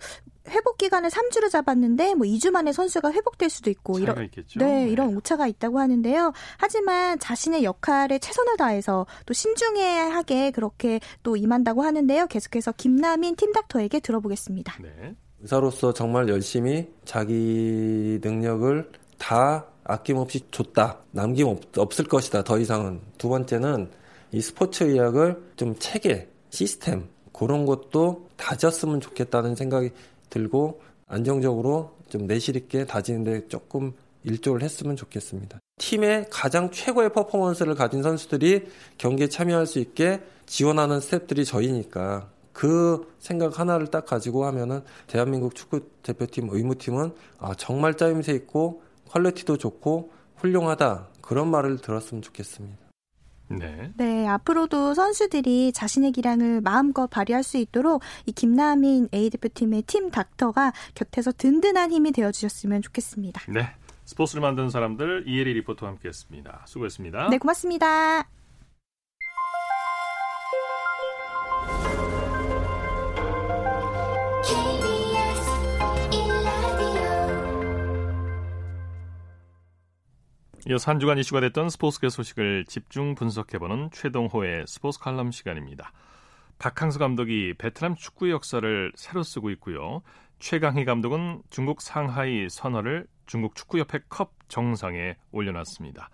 회복 0.47 0.77
기간을 0.77 1.09
3주를 1.09 1.49
잡았는데 1.49 2.15
뭐 2.15 2.25
2주 2.25 2.51
만에 2.51 2.71
선수가 2.71 3.11
회복될 3.11 3.49
수도 3.49 3.69
있고 3.69 3.93
차이가 3.95 4.13
이런 4.13 4.25
있겠죠. 4.25 4.59
네, 4.59 4.89
이런 4.89 5.15
오차가 5.15 5.47
있다고 5.47 5.79
하는데요. 5.79 6.33
하지만 6.57 7.19
자신의 7.19 7.63
역할에 7.63 8.19
최선을 8.19 8.57
다해서 8.57 9.05
또 9.25 9.33
신중하게 9.33 10.51
그렇게 10.51 10.99
또 11.23 11.35
임한다고 11.35 11.83
하는데요. 11.83 12.27
계속해서 12.27 12.71
김남인 12.73 13.35
팀 13.35 13.51
닥터에게 13.51 13.99
들어보겠습니다. 13.99 14.77
네. 14.81 15.15
의사로서 15.41 15.93
정말 15.93 16.27
열심히 16.29 16.91
자기 17.05 18.19
능력을 18.21 18.91
다 19.17 19.65
아낌없이 19.83 20.41
줬다. 20.51 20.99
남김 21.11 21.47
없, 21.47 21.77
없을 21.77 22.05
것이다. 22.05 22.43
더 22.43 22.59
이상은. 22.59 23.01
두 23.17 23.29
번째는 23.29 23.89
이 24.31 24.41
스포츠 24.41 24.83
의학을 24.83 25.53
좀 25.55 25.75
체계, 25.79 26.29
시스템, 26.49 27.09
그런 27.33 27.65
것도 27.65 28.27
다졌으면 28.35 28.99
좋겠다는 28.99 29.55
생각이 29.55 29.91
들고 30.29 30.81
안정적으로 31.07 31.97
좀 32.09 32.27
내실 32.27 32.55
있게 32.55 32.85
다지는데 32.85 33.47
조금 33.47 33.93
일조를 34.23 34.61
했으면 34.61 34.95
좋겠습니다. 34.95 35.59
팀의 35.77 36.27
가장 36.29 36.71
최고의 36.71 37.13
퍼포먼스를 37.13 37.75
가진 37.75 38.03
선수들이 38.03 38.67
경기에 38.97 39.27
참여할 39.27 39.65
수 39.65 39.79
있게 39.79 40.21
지원하는 40.45 40.99
스탭들이 40.99 41.45
저희니까 41.45 42.29
그 42.51 43.13
생각 43.19 43.59
하나를 43.59 43.87
딱 43.87 44.05
가지고 44.05 44.45
하면은 44.45 44.81
대한민국 45.07 45.55
축구 45.55 45.81
대표팀 46.03 46.49
의무팀은 46.51 47.13
아, 47.39 47.53
정말 47.55 47.95
짜임새 47.95 48.33
있고 48.33 48.81
퀄리티도 49.09 49.57
좋고 49.57 50.11
훌륭하다 50.35 51.07
그런 51.21 51.49
말을 51.49 51.77
들었으면 51.77 52.21
좋겠습니다. 52.21 52.88
네. 53.49 53.91
네, 53.97 54.27
앞으로도 54.27 54.93
선수들이 54.93 55.71
자신의 55.73 56.11
기량을 56.11 56.61
마음껏 56.61 57.07
발휘할 57.07 57.43
수 57.43 57.57
있도록 57.57 58.01
이 58.25 58.31
김나민 58.31 59.09
A 59.13 59.29
대표팀의 59.29 59.83
팀 59.83 60.11
닥터가 60.11 60.71
곁에서 60.95 61.31
든든한 61.31 61.91
힘이 61.91 62.11
되어 62.11 62.31
주셨으면 62.31 62.81
좋겠습니다. 62.81 63.41
네. 63.51 63.69
스포츠를 64.05 64.41
만드는 64.41 64.69
사람들 64.69 65.25
이혜리 65.27 65.53
리포터와 65.53 65.91
함께했습니다. 65.91 66.63
수고했습니다. 66.65 67.29
네, 67.29 67.37
고맙습니다. 67.37 68.38
이어서 80.69 80.91
한 80.91 80.99
주간 80.99 81.17
이슈가 81.17 81.39
됐던 81.39 81.71
스포츠계 81.71 82.09
소식을 82.09 82.65
집중 82.65 83.15
분석해보는 83.15 83.89
최동호의 83.91 84.65
스포츠 84.67 84.99
칼럼 84.99 85.31
시간입니다. 85.31 85.91
박항서 86.59 86.99
감독이 86.99 87.55
베트남 87.57 87.95
축구 87.95 88.29
역사를 88.29 88.91
새로 88.93 89.23
쓰고 89.23 89.49
있고요. 89.49 90.03
최강희 90.37 90.85
감독은 90.85 91.41
중국 91.49 91.81
상하이 91.81 92.49
선언을 92.51 93.07
중국 93.25 93.55
축구협회 93.55 94.01
컵 94.09 94.33
정상에 94.47 95.15
올려놨습니다. 95.31 96.11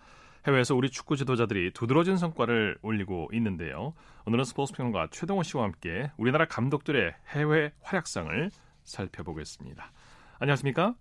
해외에서 0.48 0.74
우리 0.74 0.89
축구 0.89 1.18
지도자들이 1.18 1.74
두드러진 1.74 2.15
성과를 2.15 2.78
올리고 2.82 3.28
있는데요. 3.34 3.94
오늘은 4.26 4.46
스포츠 4.46 4.72
평론가 4.74 5.10
최동호 5.12 5.44
씨와 5.44 5.65
함께 5.65 6.12
우리나라 6.15 6.46
감독들의 6.46 7.13
해외 7.28 7.74
활약상을 7.82 8.52
살펴보겠습니다. 8.86 9.91
안녕하십니까? 10.39 10.96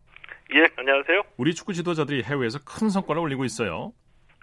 예, 0.53 0.67
안녕하세요. 0.77 1.23
우리 1.37 1.55
축구 1.55 1.73
지도자들이 1.73 2.23
해외에서 2.23 2.59
큰 2.65 2.91
성과를 2.91 3.21
올리고 3.23 3.45
있어요. 3.45 3.93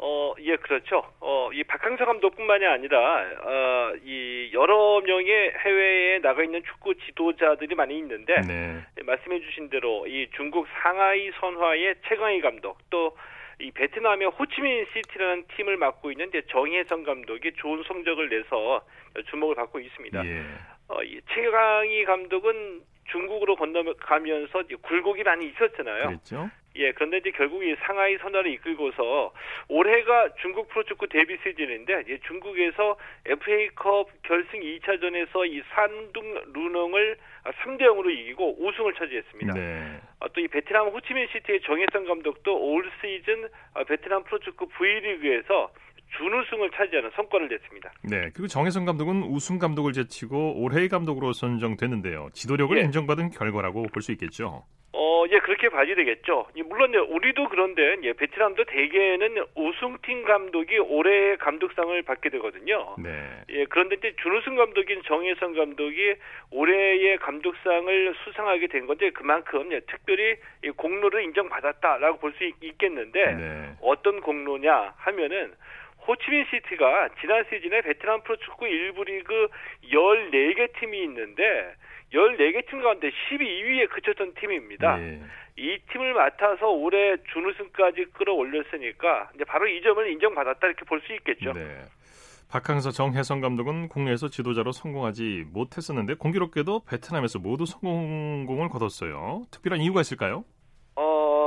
어, 0.01 0.33
예, 0.39 0.55
그렇죠. 0.55 1.03
어, 1.19 1.51
이 1.53 1.63
박항서 1.63 2.05
감독뿐만이 2.05 2.65
아니라, 2.65 2.97
어, 3.43 3.93
이 4.03 4.49
여러 4.53 4.99
명의 5.01 5.53
해외에 5.63 6.19
나가 6.19 6.43
있는 6.43 6.63
축구 6.63 6.95
지도자들이 6.95 7.75
많이 7.75 7.97
있는데, 7.99 8.41
네. 8.41 8.83
말씀해 9.03 9.39
주신 9.41 9.69
대로 9.69 10.07
이 10.07 10.27
중국 10.35 10.67
상하이 10.81 11.29
선화의 11.39 11.95
최강희 12.07 12.41
감독, 12.41 12.77
또 12.89 13.15
이 13.61 13.71
베트남의 13.71 14.29
호치민 14.29 14.87
시티라는 14.91 15.45
팀을 15.55 15.77
맡고 15.77 16.11
있는 16.11 16.29
이제 16.29 16.41
정혜성 16.49 17.03
감독이 17.03 17.51
좋은 17.57 17.83
성적을 17.83 18.29
내서 18.29 18.81
주목을 19.29 19.55
받고 19.55 19.79
있습니다. 19.79 20.25
예. 20.25 20.43
어, 20.87 21.03
이 21.03 21.21
최강희 21.33 22.05
감독은 22.05 22.81
중국으로 23.11 23.55
건너가면서 23.55 24.63
굴곡이 24.81 25.23
많이 25.23 25.47
있었잖아요. 25.47 26.07
그랬죠? 26.07 26.49
예, 26.77 26.93
그런데 26.93 27.17
이제 27.17 27.31
결국 27.31 27.63
이 27.63 27.75
상하이 27.81 28.17
선화를 28.17 28.49
이끌고서 28.51 29.33
올해가 29.67 30.29
중국 30.41 30.69
프로축구 30.69 31.07
데뷔 31.09 31.37
시즌인데 31.43 32.03
이제 32.05 32.19
중국에서 32.25 32.95
FA컵 33.25 34.09
결승 34.23 34.59
2차전에서 34.61 35.51
이 35.51 35.61
산둥 35.73 36.53
루농을 36.53 37.17
3대 37.43 37.81
0으로 37.81 38.09
이기고 38.09 38.63
우승을 38.63 38.93
차지했습니다. 38.93 39.53
네. 39.53 39.99
아, 40.21 40.27
또이 40.29 40.47
베트남 40.47 40.87
호치민 40.87 41.27
시티의 41.33 41.61
정혜성 41.61 42.05
감독도 42.05 42.55
올 42.55 42.89
시즌 43.01 43.49
아, 43.73 43.83
베트남 43.83 44.23
프로축구 44.23 44.67
V리그에서 44.67 45.71
준우승을 46.17 46.71
차지하는 46.71 47.11
성과를 47.15 47.47
냈습니다. 47.47 47.91
네. 48.03 48.29
그리고 48.33 48.47
정혜성 48.47 48.85
감독은 48.85 49.23
우승 49.23 49.59
감독을 49.59 49.93
제치고 49.93 50.61
올해의 50.61 50.89
감독으로 50.89 51.33
선정됐는데요. 51.33 52.29
지도력을 52.33 52.77
예. 52.77 52.81
인정받은 52.81 53.29
결과라고 53.31 53.83
볼 53.83 54.01
수 54.01 54.11
있겠죠. 54.13 54.63
어, 54.93 55.23
예, 55.31 55.39
그렇게 55.39 55.69
봐야 55.69 55.85
되겠죠. 55.85 56.47
예, 56.57 56.63
물론, 56.63 56.93
예, 56.93 56.97
우리도 56.97 57.47
그런데, 57.47 57.95
예, 58.03 58.11
베트남도 58.11 58.65
대개는 58.65 59.37
우승팀 59.55 60.25
감독이 60.25 60.77
올해의 60.79 61.37
감독상을 61.37 62.01
받게 62.01 62.29
되거든요. 62.31 62.95
네. 62.97 63.09
예, 63.51 63.65
그런데 63.69 63.95
이제 63.95 64.13
준우승 64.21 64.55
감독인 64.57 65.01
정혜성 65.05 65.53
감독이 65.53 66.15
올해의 66.49 67.19
감독상을 67.19 68.15
수상하게 68.25 68.67
된 68.67 68.85
건데, 68.85 69.11
그만큼, 69.11 69.71
예, 69.71 69.79
특별히 69.81 70.35
이 70.65 70.69
공로를 70.71 71.23
인정받았다라고 71.23 72.17
볼 72.19 72.33
수 72.33 72.43
있겠는데, 72.61 73.25
네. 73.33 73.69
어떤 73.81 74.19
공로냐 74.19 74.93
하면은, 74.97 75.53
호치민 76.07 76.45
시티가 76.49 77.09
지난 77.21 77.43
시즌에 77.49 77.81
베트남 77.81 78.21
프로축구 78.23 78.65
1부 78.65 79.05
리그 79.05 79.47
14개 79.91 80.79
팀이 80.79 81.03
있는데 81.03 81.43
14개 82.13 82.67
팀 82.69 82.81
가운데 82.81 83.09
12위에 83.09 83.89
그쳤던 83.89 84.33
팀입니다. 84.39 84.99
예. 85.01 85.21
이 85.57 85.77
팀을 85.91 86.13
맡아서 86.13 86.69
올해 86.69 87.15
준우승까지 87.31 88.05
끌어올렸으니까 88.13 89.29
이제 89.35 89.43
바로 89.45 89.67
이 89.67 89.81
점을 89.81 90.11
인정받았다 90.11 90.67
이렇게 90.67 90.85
볼 90.85 91.01
수 91.01 91.13
있겠죠. 91.13 91.53
네. 91.53 91.83
박항서 92.49 92.91
정혜성 92.91 93.39
감독은 93.39 93.87
국내에서 93.87 94.27
지도자로 94.27 94.73
성공하지 94.73 95.45
못했었는데 95.53 96.15
공교롭게도 96.15 96.83
베트남에서 96.85 97.39
모두 97.39 97.65
성공을 97.65 98.67
거뒀어요. 98.69 99.43
특별한 99.51 99.79
이유가 99.79 100.01
있을까요? 100.01 100.43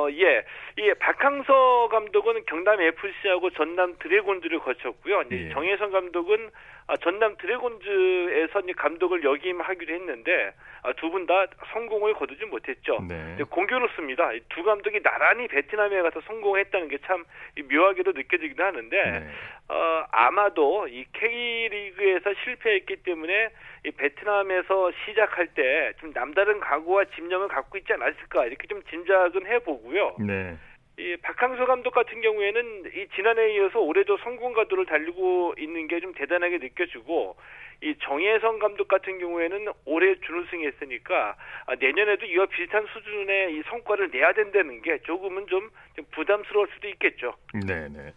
어, 0.05 0.11
예. 0.13 0.45
이 0.79 0.93
박항서 0.99 1.89
감독은 1.91 2.45
경남 2.47 2.81
FC하고 2.81 3.51
전남 3.51 3.97
드래곤즈를 3.99 4.59
거쳤고요. 4.61 5.23
이제 5.23 5.47
예. 5.47 5.49
정혜성 5.51 5.91
감독은 5.91 6.51
아, 6.87 6.97
전남 6.99 7.37
드래곤즈에서 7.39 8.63
감독을 8.77 9.25
역임하기로 9.25 9.95
했는데 9.95 10.53
아, 10.83 10.93
두분 10.95 11.27
다 11.27 11.47
성공을 11.73 12.13
거두지 12.15 12.45
못했죠. 12.45 12.99
네. 13.09 13.39
공교롭습니다. 13.49 14.33
이두 14.35 14.63
감독이 14.63 15.03
나란히 15.03 15.49
베트남에 15.49 16.03
가서 16.03 16.21
성공했다는 16.23 16.89
게 16.89 16.99
참 17.07 17.25
묘하게도 17.71 18.13
느껴지기도 18.13 18.63
하는데 18.65 18.97
네. 19.03 19.29
어, 19.69 20.05
아마도 20.11 20.87
이 20.89 21.05
K리그에서 21.13 22.33
실패했기 22.45 22.97
때문에 22.97 23.51
이 23.87 23.91
베트남에서 23.91 24.93
시작할 25.05 25.49
때 25.49 25.93
좀 26.01 26.13
남다른 26.13 26.61
각오와 26.61 27.05
집념을 27.17 27.49
갖고 27.49 27.79
있지 27.79 27.93
않았을까 27.93 28.47
이렇게 28.47 28.67
좀 28.67 28.83
짐작은 28.91 29.47
해보고요. 29.47 30.17
네. 30.21 30.57
이 30.97 31.17
박항서 31.23 31.67
감독 31.67 31.93
같은 31.93 32.21
경우에는 32.21 32.85
이 32.95 33.09
지난해에 33.17 33.57
이어서 33.57 33.81
올해도 33.81 34.17
성공 34.19 34.53
가도를 34.53 34.87
달리고 34.87 35.55
있는 35.59 35.89
게 35.89 35.99
좀 36.01 36.13
대단하게 36.15 36.59
느껴지고 36.59 37.37
이 37.83 37.95
정혜성 38.03 38.59
감독 38.61 38.89
같은 38.89 39.19
경우에는 39.19 39.73
올해 39.85 40.15
준우승했으니까 40.21 41.37
아, 41.67 41.75
내년에도 41.75 42.27
이와 42.27 42.47
비슷한 42.47 42.87
수준의 42.93 43.57
이 43.57 43.63
성과를 43.69 44.11
내야 44.11 44.33
된다는 44.33 44.81
게 44.83 44.99
조금은 45.03 45.47
좀, 45.49 45.71
좀 45.97 46.05
부담스러울 46.13 46.69
수도 46.75 46.89
있겠죠. 46.89 47.35
네, 47.67 47.89
네. 47.89 48.13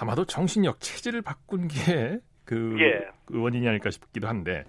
아마도 0.00 0.24
정신력 0.24 0.80
체질을 0.80 1.22
바꾼 1.22 1.68
게 1.68 2.18
그 2.52 2.76
예. 2.80 3.08
원인이 3.32 3.66
아닐까 3.66 3.90
싶기도 3.90 4.28
한데 4.28 4.64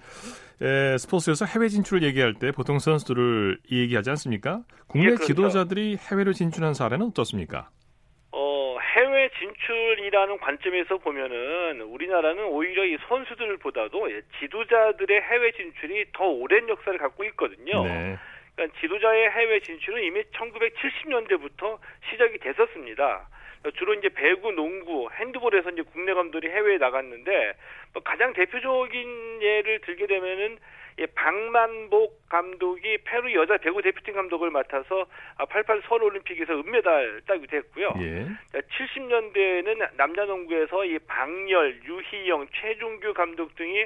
에, 0.61 0.97
스포츠에서 0.97 1.45
해외 1.45 1.67
진출을 1.67 2.01
얘기할 2.03 2.35
때 2.35 2.51
보통 2.51 2.79
선수들을 2.79 3.59
얘기하지 3.69 4.09
않습니까? 4.11 4.61
국내 4.87 5.07
예, 5.07 5.09
그렇죠. 5.09 5.25
지도자들이 5.25 5.97
해외로 5.97 6.31
진출한 6.31 6.73
사례는 6.73 7.07
어떻습니까? 7.07 7.69
어, 8.31 8.77
해외 8.95 9.29
진출이라는 9.37 10.37
관점에서 10.39 10.97
보면은 10.99 11.81
우리나라는 11.81 12.45
오히려 12.45 12.85
이 12.85 12.97
선수들보다도 13.09 14.11
예, 14.11 14.21
지도자들의 14.39 15.21
해외 15.21 15.51
진출이 15.51 16.05
더 16.13 16.23
오랜 16.23 16.69
역사를 16.69 16.97
갖고 16.97 17.25
있거든요. 17.25 17.83
네. 17.83 18.17
그러니까 18.55 18.79
지도자의 18.79 19.29
해외 19.31 19.59
진출은 19.59 20.01
이미 20.03 20.21
1970년대부터 20.31 21.79
시작이 22.09 22.37
됐었습니다. 22.37 23.27
주로 23.71 23.93
이제 23.93 24.09
배구, 24.09 24.51
농구, 24.51 25.09
핸드볼에서 25.11 25.69
이제 25.69 25.81
국내 25.81 26.13
감독이 26.13 26.47
해외에 26.47 26.77
나갔는데 26.77 27.53
뭐 27.93 28.03
가장 28.03 28.33
대표적인 28.33 29.41
예를 29.41 29.79
들게 29.81 30.07
되면은 30.07 30.57
예, 30.99 31.05
박만복 31.07 32.29
감독이 32.29 32.97
페루 33.03 33.33
여자 33.33 33.57
배구 33.57 33.81
대표팀 33.81 34.13
감독을 34.13 34.51
맡아서 34.51 35.05
88 35.49 35.81
서울 35.87 36.03
올림픽에서 36.03 36.53
은메달 36.53 37.21
따기도 37.27 37.57
했고요. 37.57 37.93
예. 37.99 38.27
70년대에는 38.53 39.95
남자 39.97 40.25
농구에서 40.25 40.85
이 40.85 40.99
박열, 40.99 41.81
유희영, 41.83 42.47
최종규 42.53 43.13
감독 43.13 43.55
등이 43.55 43.85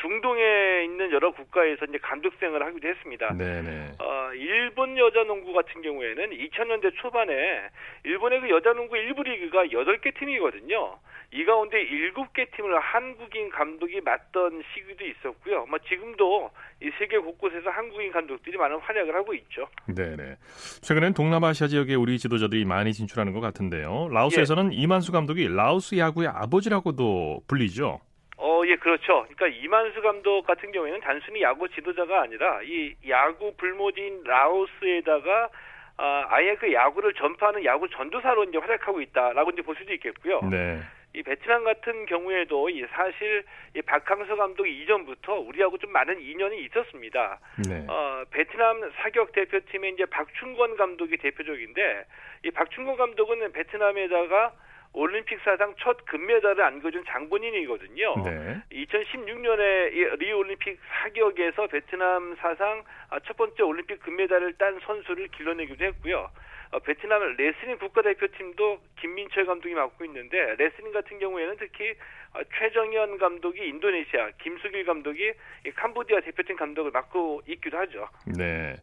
중동에 0.00 0.84
있는 0.84 1.10
여러 1.12 1.32
국가에서 1.32 1.86
이제 1.86 1.98
감독 1.98 2.34
생활을 2.38 2.66
하기도 2.66 2.88
했습니다. 2.88 3.32
네, 3.34 3.62
네. 3.62 3.92
어, 3.98 4.30
일본 4.34 4.96
여자 4.98 5.24
농구 5.24 5.52
같은 5.52 5.82
경우에는 5.82 6.30
2000년대 6.30 6.94
초반에 6.96 7.68
일본의 8.04 8.40
그 8.40 8.50
여자 8.50 8.72
농구 8.72 8.96
1부 8.96 9.24
리그가 9.24 9.64
8개 9.66 10.14
팀이거든요. 10.18 10.98
이 11.32 11.44
가운데 11.44 11.86
7개 11.86 12.50
팀을 12.56 12.78
한국인 12.80 13.50
감독이 13.50 14.00
맡던 14.00 14.64
시기도 14.74 15.04
있었고요. 15.06 15.66
뭐 15.66 15.78
지금도 15.78 16.39
정도로 16.40 16.50
이 16.82 16.90
세계 16.98 17.18
곳곳에서 17.18 17.68
한국인 17.68 18.10
감독들이 18.10 18.56
많은 18.56 18.78
활약을 18.78 19.14
하고 19.14 19.34
있죠. 19.34 19.68
네네. 19.86 20.36
최근엔 20.80 21.12
동남아시아 21.12 21.66
지역에 21.66 21.94
우리 21.94 22.18
지도자들이 22.18 22.64
많이 22.64 22.92
진출하는 22.92 23.32
것 23.32 23.40
같은데요. 23.40 24.08
라오스에서는 24.10 24.72
예. 24.72 24.76
이만수 24.76 25.12
감독이 25.12 25.48
라오스 25.48 25.98
야구의 25.98 26.28
아버지라고도 26.28 27.42
불리죠. 27.46 28.00
어, 28.38 28.62
예, 28.66 28.76
그렇죠. 28.76 29.26
그러니까 29.28 29.48
이만수 29.48 30.00
감독 30.00 30.46
같은 30.46 30.72
경우에는 30.72 31.00
단순히 31.00 31.42
야구 31.42 31.68
지도자가 31.68 32.22
아니라 32.22 32.62
이 32.62 32.94
야구 33.08 33.52
불모지인 33.56 34.22
라오스에다가 34.24 35.50
아, 35.98 36.24
아예 36.30 36.54
그 36.54 36.72
야구를 36.72 37.12
전파하는 37.12 37.62
야구 37.66 37.86
전도사로 37.90 38.44
이제 38.44 38.56
활약하고 38.56 39.02
있다라고 39.02 39.50
이제 39.50 39.60
볼 39.60 39.76
수도 39.76 39.92
있겠고요. 39.92 40.40
네. 40.50 40.80
이 41.12 41.22
베트남 41.22 41.64
같은 41.64 42.06
경우에도 42.06 42.68
이 42.68 42.86
사실 42.92 43.44
이 43.74 43.82
박항서 43.82 44.36
감독 44.36 44.66
이전부터 44.66 45.34
우리하고 45.40 45.76
좀 45.78 45.90
많은 45.92 46.20
인연이 46.20 46.64
있었습니다. 46.66 47.40
네. 47.68 47.84
어, 47.88 48.24
베트남 48.30 48.90
사격 48.96 49.32
대표팀의 49.32 49.94
이제 49.94 50.06
박충건 50.06 50.76
감독이 50.76 51.16
대표적인데 51.16 52.04
이 52.44 52.50
박충건 52.52 52.96
감독은 52.96 53.50
베트남에다가 53.52 54.52
올림픽 54.92 55.38
사상 55.44 55.74
첫 55.78 56.04
금메달을 56.04 56.62
안겨준 56.62 57.04
장본인이거든요. 57.06 58.14
네. 58.24 58.62
2016년에 58.72 60.18
리우 60.18 60.38
올림픽 60.38 60.80
사격에서 60.88 61.68
베트남 61.68 62.36
사상 62.40 62.82
첫 63.24 63.36
번째 63.36 63.62
올림픽 63.62 64.00
금메달을 64.00 64.54
딴 64.54 64.80
선수를 64.80 65.28
길러내기도 65.28 65.84
했고요. 65.84 66.30
어, 66.72 66.78
베트남 66.78 67.20
레슬링 67.36 67.78
국가대표팀도 67.78 68.78
김민철 69.00 69.44
감독이 69.44 69.74
맡고 69.74 70.04
있는데 70.04 70.54
레슬링 70.56 70.92
같은 70.92 71.18
경우에는 71.18 71.56
특히 71.58 71.94
어, 72.32 72.40
최정현 72.58 73.18
감독이 73.18 73.66
인도네시아, 73.66 74.30
김수길 74.40 74.84
감독이 74.84 75.32
캄보디아 75.74 76.20
대표팀 76.20 76.56
감독을 76.56 76.92
맡고 76.92 77.42
있기도 77.48 77.76
하죠. 77.78 78.08
네. 78.38 78.76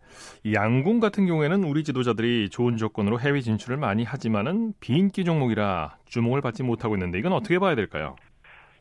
양궁 0.52 1.00
같은 1.00 1.26
경우에는 1.28 1.64
우리 1.64 1.86
지도자들이 1.86 2.50
좋은 2.50 2.76
조건으로 2.76 3.22
해외 3.22 3.40
진출을 3.40 3.78
많이 3.78 4.04
하지만은 4.04 4.74
비인기 4.82 5.24
종목이라 5.24 5.98
주목을 6.08 6.42
받지 6.42 6.64
못하고 6.64 6.96
있는데 6.96 7.20
이건 7.20 7.32
어떻게 7.32 7.58
봐야 7.58 7.76
될까요? 7.76 8.18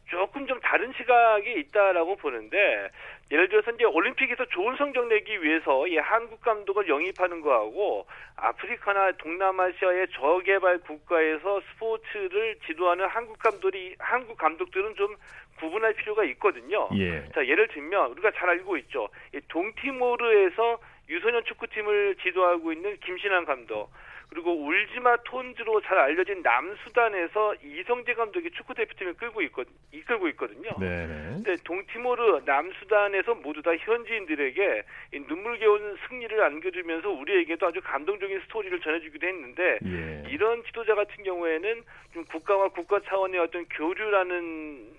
조금 0.09 0.47
좀 0.47 0.59
다른 0.61 0.92
시각이 0.97 1.61
있다라고 1.61 2.16
보는데 2.16 2.90
예를 3.31 3.49
들어서 3.49 3.73
이제 3.73 3.85
올림픽에서 3.85 4.45
좋은 4.47 4.77
성적 4.77 5.07
내기 5.09 5.43
위해서 5.43 5.87
이 5.89 5.97
한국 5.97 6.41
감독을 6.43 6.89
영입하는 6.89 7.41
거하고 7.41 8.07
아프리카나 8.37 9.12
동남아시아의 9.19 10.07
저개발 10.12 10.79
국가에서 10.79 11.61
스포츠를 11.73 12.57
지도하는 12.67 13.07
한국 13.09 13.39
감독이 13.39 13.97
한국 13.99 14.37
감독들은 14.39 14.95
좀 14.95 15.17
구분할 15.59 15.95
필요가 15.95 16.23
있거든요. 16.25 16.89
예. 16.95 17.29
자 17.35 17.45
예를 17.45 17.67
들면 17.69 18.12
우리가 18.12 18.31
잘 18.33 18.49
알고 18.51 18.77
있죠. 18.79 19.09
동티모르에서 19.49 20.79
유소년 21.09 21.45
축구팀을 21.45 22.17
지도하고 22.23 22.73
있는 22.73 22.97
김신환 23.01 23.45
감독. 23.45 23.91
그리고 24.29 24.53
울지마 24.53 25.17
톤즈로 25.25 25.81
잘 25.83 25.99
알려진 25.99 26.43
남수단에서 26.43 27.55
이성재 27.62 28.15
감독이 28.15 28.51
축구 28.51 28.75
대표팀을 28.75 29.15
끌고 29.15 29.41
있거, 29.43 29.65
이끌고 29.93 30.29
있거든요. 30.31 30.71
네. 30.79 31.07
근데 31.07 31.57
동티모르, 31.65 32.43
남수단에서 32.45 33.37
모두 33.37 33.62
다 33.62 33.71
현지인들에게 33.77 34.83
눈물겨운 35.29 35.97
승리를 36.09 36.43
안겨주면서 36.43 37.11
우리에게도 37.11 37.67
아주 37.67 37.81
감동적인 37.83 38.41
스토리를 38.43 38.81
전해주기도 38.81 39.27
했는데 39.27 39.79
예. 39.87 40.25
이런 40.29 40.62
지도자 40.65 40.95
같은 40.95 41.23
경우에는 41.23 41.83
좀 42.12 42.25
국가와 42.25 42.69
국가 42.69 43.01
차원의 43.01 43.41
어떤 43.41 43.65
교류라는 43.67 44.37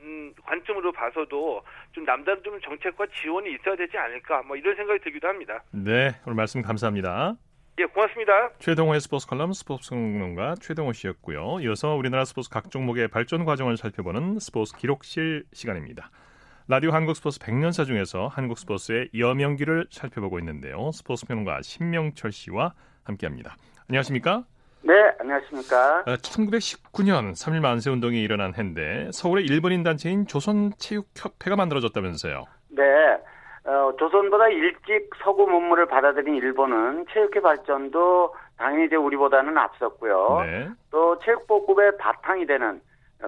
음, 0.02 0.34
관점으로 0.44 0.92
봐서도 0.92 1.64
좀 1.92 2.06
남다른 2.06 2.42
좀 2.44 2.60
정책과 2.62 3.08
지원이 3.22 3.54
있어야 3.54 3.76
되지 3.76 3.98
않을까 3.98 4.44
뭐 4.44 4.56
이런 4.56 4.76
생각이 4.76 5.00
들기도 5.04 5.28
합니다. 5.28 5.64
네, 5.72 6.16
오늘 6.26 6.36
말씀 6.36 6.62
감사합니다. 6.62 7.36
예, 7.80 7.86
고맙습니다. 7.86 8.50
최동호의 8.58 9.00
스포츠 9.02 9.28
컬럼 9.28 9.54
스포츠 9.54 9.92
평론가 9.92 10.56
최동호 10.60 10.94
씨였고요. 10.94 11.60
이어서 11.62 11.94
우리나라 11.94 12.26
스포츠 12.26 12.50
각 12.50 12.72
종목의 12.72 13.08
발전 13.08 13.46
과정을 13.46 13.78
살펴보는 13.78 14.40
스포츠 14.40 14.76
기록실 14.76 15.46
시간입니다. 15.54 16.10
라디오 16.68 16.90
한국 16.90 17.16
스포츠 17.16 17.38
100년사 17.38 17.86
중에서 17.86 18.30
한국 18.30 18.58
스포츠의 18.58 19.10
여명기를 19.16 19.86
살펴보고 19.92 20.40
있는데요. 20.40 20.90
스포츠 20.92 21.28
평론가 21.28 21.62
신명철 21.62 22.32
씨와 22.32 22.74
함께합니다. 23.04 23.56
안녕하십니까? 23.88 24.44
네, 24.82 24.94
안녕하십니까? 25.20 26.04
1919년 26.06 27.34
3일 27.34 27.60
만세 27.60 27.92
운동이 27.92 28.20
일어난 28.24 28.56
해인데 28.56 29.12
서울의 29.14 29.46
일본인 29.46 29.84
단체인 29.84 30.26
조선체육협회가 30.26 31.56
만들어졌다면서요. 31.56 32.44
네. 32.70 32.84
어, 33.68 33.94
조선보다 33.98 34.48
일찍 34.48 35.10
서구 35.22 35.46
문물을 35.46 35.88
받아들인 35.88 36.36
일본은 36.36 37.06
체육회 37.12 37.42
발전도 37.42 38.34
당연히 38.58 38.86
이제 38.86 38.96
우리보다는 38.96 39.58
앞섰고요. 39.58 40.40
네. 40.46 40.70
또 40.90 41.20
체육보급의 41.20 41.98
바탕이 41.98 42.46
되는 42.46 42.80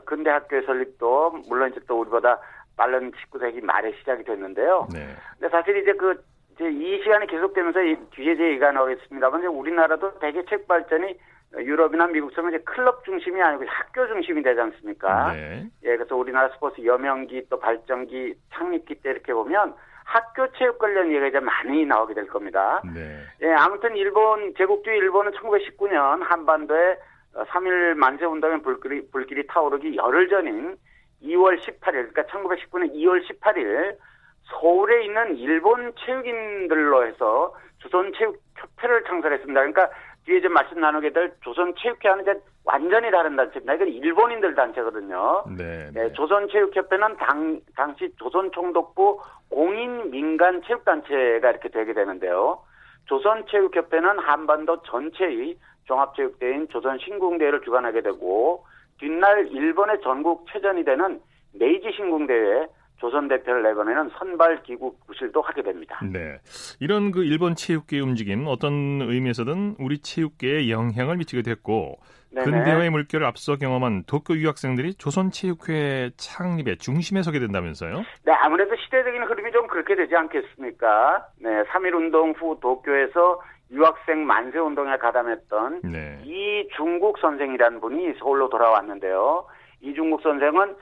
근대 0.06 0.30
학교의 0.30 0.64
설립도 0.64 1.44
물론 1.50 1.72
이제 1.72 1.82
또 1.88 2.00
우리보다 2.00 2.40
빠른 2.78 3.12
19세기 3.12 3.62
말에 3.62 3.92
시작이 4.00 4.24
됐는데요. 4.24 4.88
네. 4.94 5.10
근데 5.38 5.50
사실 5.50 5.76
이제 5.78 5.92
그 5.92 6.24
이제 6.56 6.70
이 6.72 7.04
시간이 7.04 7.28
계속되면서 7.28 7.80
뒤에 8.12 8.38
제 8.38 8.44
얘기가 8.44 8.72
나오겠습니다만 8.72 9.42
이제 9.42 9.48
우리나라도 9.48 10.20
대개 10.20 10.44
책 10.46 10.70
발전이 10.70 11.20
유럽이나 11.58 12.08
미국처럼 12.08 12.54
이제 12.54 12.64
클럽 12.64 13.04
중심이 13.04 13.42
아니고 13.42 13.66
학교 13.68 14.08
중심이 14.08 14.42
되지 14.42 14.62
않습니까? 14.62 15.34
네. 15.34 15.68
예, 15.84 15.98
그래서 15.98 16.16
우리나라 16.16 16.48
스포츠 16.54 16.86
여명기 16.86 17.48
또 17.50 17.60
발전기 17.60 18.36
창립기 18.54 18.96
때 19.02 19.10
이렇게 19.10 19.34
보면 19.34 19.74
학교 20.10 20.52
체육 20.54 20.80
관련 20.80 21.10
얘기가 21.10 21.28
이제 21.28 21.40
많이 21.40 21.86
나오게 21.86 22.16
될 22.16 22.28
겁니다. 22.28 22.82
네. 22.96 23.24
예, 23.44 23.52
아무튼 23.54 23.96
일본 23.96 24.56
제국주의 24.58 24.98
일본은 24.98 25.32
1919년 25.34 26.24
한반도에 26.24 26.98
3일 27.36 27.94
만세 27.94 28.26
운동의 28.26 28.64
불길이, 28.64 29.08
불길이 29.12 29.46
타오르기 29.46 29.96
열흘 29.98 30.28
전인 30.30 30.76
2월 31.22 31.60
18일, 31.62 32.12
그러니까 32.12 32.24
1919년 32.24 32.92
2월 32.96 33.24
18일 33.28 33.98
서울에 34.46 35.06
있는 35.06 35.38
일본 35.38 35.94
체육인들로 36.00 37.06
해서 37.06 37.56
조선 37.78 38.12
체육 38.18 38.42
협회를 38.56 39.04
창설했습니다. 39.04 39.60
그러니까 39.60 39.90
뒤에 40.26 40.42
좀 40.42 40.54
말씀 40.54 40.80
나누게 40.80 41.12
될 41.12 41.34
조선체육회와는 41.42 42.24
이제 42.24 42.40
완전히 42.64 43.10
다른 43.10 43.36
단체입니다. 43.36 43.74
이건 43.74 43.88
일본인들 43.88 44.56
단체거든요. 44.56 45.46
네, 45.58 45.90
네. 45.92 46.04
네, 46.04 46.14
조선체육협회는 46.14 47.18
당, 47.18 47.62
당시 47.76 48.14
조선총독부 48.18 49.22
공인 49.50 50.12
민간 50.12 50.62
체육단체가 50.64 51.50
이렇게 51.50 51.70
되게 51.70 51.94
되는데요. 51.94 52.62
조선체육협회는 53.06 54.20
한반도 54.20 54.82
전체의 54.84 55.58
종합체육대회인 55.86 56.68
조선신궁대회를 56.70 57.62
주관하게 57.62 58.02
되고 58.02 58.66
뒷날 59.00 59.48
일본의 59.48 60.02
전국 60.02 60.46
체전이 60.52 60.84
되는 60.84 61.20
메이지 61.54 61.92
신궁대회 61.92 62.68
조선 63.00 63.28
대표를 63.28 63.64
내보내는 63.64 64.10
선발 64.18 64.64
기구 64.64 64.96
구실도 65.08 65.42
하게 65.42 65.64
됩니다. 65.64 66.00
네, 66.04 66.40
이런 66.80 67.12
그 67.12 67.24
일본 67.24 67.56
체육계의 67.56 68.02
움직임 68.02 68.46
어떤 68.48 69.02
의미에서든 69.02 69.78
우리 69.80 70.00
체육계에 70.00 70.70
영향을 70.70 71.18
미치게 71.18 71.42
됐고 71.42 71.98
네네. 72.32 72.46
근대화의 72.46 72.90
물결을 72.92 73.26
앞서 73.26 73.56
경험한 73.56 74.04
도쿄 74.06 74.36
유학생들이 74.36 74.96
조선 74.96 75.32
체육회 75.32 76.12
창립의 76.18 76.78
중심에 76.78 77.24
서게 77.24 77.40
된다면서요? 77.40 78.04
네, 78.24 78.32
아무래도 78.34 78.76
시대적인 78.76 79.24
흐름이 79.24 79.52
좀 79.52 79.68
그렇게 79.68 79.96
되지 79.96 80.16
않겠습니까? 80.16 81.26
네, 81.40 81.64
3.1 81.64 81.96
운동 81.96 82.32
후 82.32 82.60
도쿄에서 82.62 83.42
유학생 83.72 84.26
만세 84.26 84.60
운동에 84.60 84.98
가담했던 84.98 85.82
네. 85.84 86.20
이중국 86.24 87.18
선생이라는 87.20 87.82
분이 87.82 88.14
서울로 88.20 88.50
돌아왔는데요. 88.50 89.46
이중국 89.82 90.22
선생은 90.22 90.76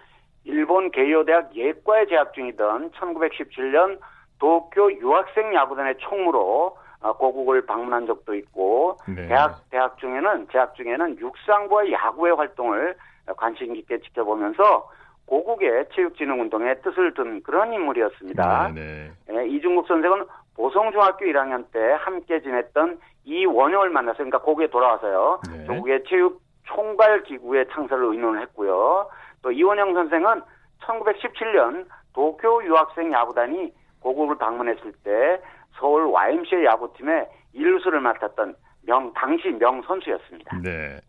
일본 0.44 0.92
게이오대학 0.92 1.56
예과에 1.56 2.06
재학 2.08 2.34
중이던 2.34 2.92
1917년 2.92 4.00
도쿄 4.40 4.92
유학생 4.94 5.54
야구단의 5.54 5.96
총무로 6.00 6.78
어, 7.00 7.14
고국을 7.14 7.66
방문한 7.66 8.08
적도 8.08 8.34
있고 8.36 8.98
네. 9.08 9.28
대학 9.28 9.70
대학 9.70 9.98
중에는 10.00 10.48
재학 10.52 10.76
중에는 10.76 11.20
육상부와 11.20 11.92
야구의 11.92 12.36
활동을 12.36 12.96
관심 13.36 13.74
깊게 13.74 14.00
지켜보면서 14.00 14.90
고국의 15.28 15.86
체육진흥운동에 15.94 16.76
뜻을 16.76 17.14
둔 17.14 17.44
그런 17.44 17.74
인물이었습니다. 17.74 18.72
네, 18.74 19.12
네. 19.28 19.36
예, 19.36 19.48
이중국 19.48 19.88
선생은 19.88 20.26
보성중학교 20.56 21.26
1학년 21.26 21.66
때 21.72 21.80
함께 22.00 22.42
지냈던 22.42 23.00
이원영을 23.26 23.90
만나서 23.90 24.18
그러니까 24.18 24.40
고국에 24.40 24.68
돌아와서요. 24.68 25.42
네. 25.52 25.66
조국의 25.66 26.04
체육 26.08 26.42
총괄 26.64 27.24
기구의 27.24 27.68
창설을 27.72 28.06
의논을 28.14 28.42
했고요. 28.44 29.10
또 29.42 29.52
이원영 29.52 29.94
선생은 29.94 30.42
1917년 30.82 31.86
도쿄 32.14 32.64
유학생 32.64 33.12
야구단이 33.12 33.74
고국을 34.00 34.38
방문했을 34.38 34.94
때 35.04 35.42
서울 35.80 36.06
YMCA 36.08 36.66
야구팀의 36.66 37.28
일루수를 37.54 38.00
맡았던 38.02 38.56
명 38.84 39.14
당시 39.14 39.50
명 39.50 39.82
선수였습니다. 39.84 40.60
네. 40.64 41.00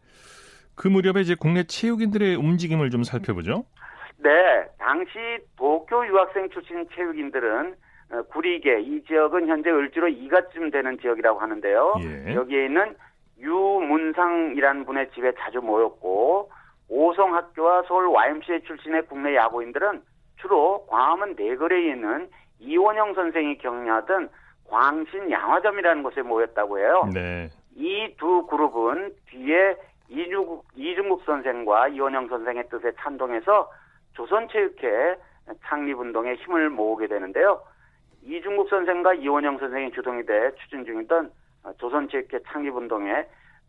그 0.74 0.88
무렵에 0.88 1.20
이제 1.20 1.34
국내 1.38 1.64
체육인들의 1.64 2.36
움직임을 2.36 2.90
좀 2.90 3.02
살펴보죠. 3.02 3.64
네, 4.18 4.30
당시 4.78 5.18
도쿄 5.56 6.06
유학생 6.06 6.48
출신 6.50 6.86
체육인들은 6.94 7.74
어, 8.10 8.22
구리계 8.22 8.80
이 8.80 9.04
지역은 9.04 9.48
현재 9.48 9.70
을지로 9.70 10.08
2가쯤 10.08 10.72
되는 10.72 10.98
지역이라고 10.98 11.38
하는데요. 11.40 11.94
예. 12.00 12.34
여기에 12.34 12.66
있는 12.66 12.96
유문상이라는 13.38 14.86
분의 14.86 15.10
집에 15.14 15.32
자주 15.38 15.60
모였고 15.60 16.50
오성학교와 16.88 17.82
서울 17.86 18.06
YMCA 18.08 18.62
출신의 18.62 19.02
국내 19.06 19.34
야구인들은 19.36 20.02
주로 20.40 20.86
광화문 20.86 21.34
내거리에 21.36 21.92
있는 21.92 22.28
이원영 22.60 23.14
선생이 23.14 23.58
경영하던 23.58 24.30
광신 24.68 25.30
양화점이라는 25.30 26.02
곳에 26.02 26.22
모였다고 26.22 26.78
해요. 26.78 27.08
네. 27.12 27.48
이 27.74 28.14
두 28.18 28.46
그룹은 28.46 29.14
뒤에 29.26 29.76
이중국, 30.08 30.66
이중국 30.74 31.22
선생과 31.24 31.88
이원영 31.88 32.28
선생의 32.28 32.68
뜻에 32.70 32.92
찬동해서 32.98 33.70
조선체육회 34.14 35.16
창립운동에 35.64 36.34
힘을 36.34 36.70
모으게 36.70 37.06
되는데요. 37.06 37.62
이중국 38.22 38.68
선생과 38.68 39.14
이원영 39.14 39.58
선생이 39.58 39.92
주동이 39.92 40.24
돼 40.26 40.50
추진 40.56 40.84
중이던 40.84 41.30
조선체육회 41.78 42.40
창립운동에 42.48 43.26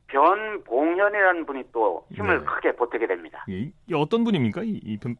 변봉현이라는 0.10 1.46
분이 1.46 1.64
또 1.72 2.06
힘을 2.12 2.40
네. 2.40 2.46
크게 2.46 2.72
보태게 2.74 3.08
됩니다. 3.08 3.46
이, 3.48 3.72
이 3.88 3.94
어떤 3.94 4.24
분입니까? 4.24 4.64
이, 4.64 4.80
이 4.84 4.98
변, 4.98 5.16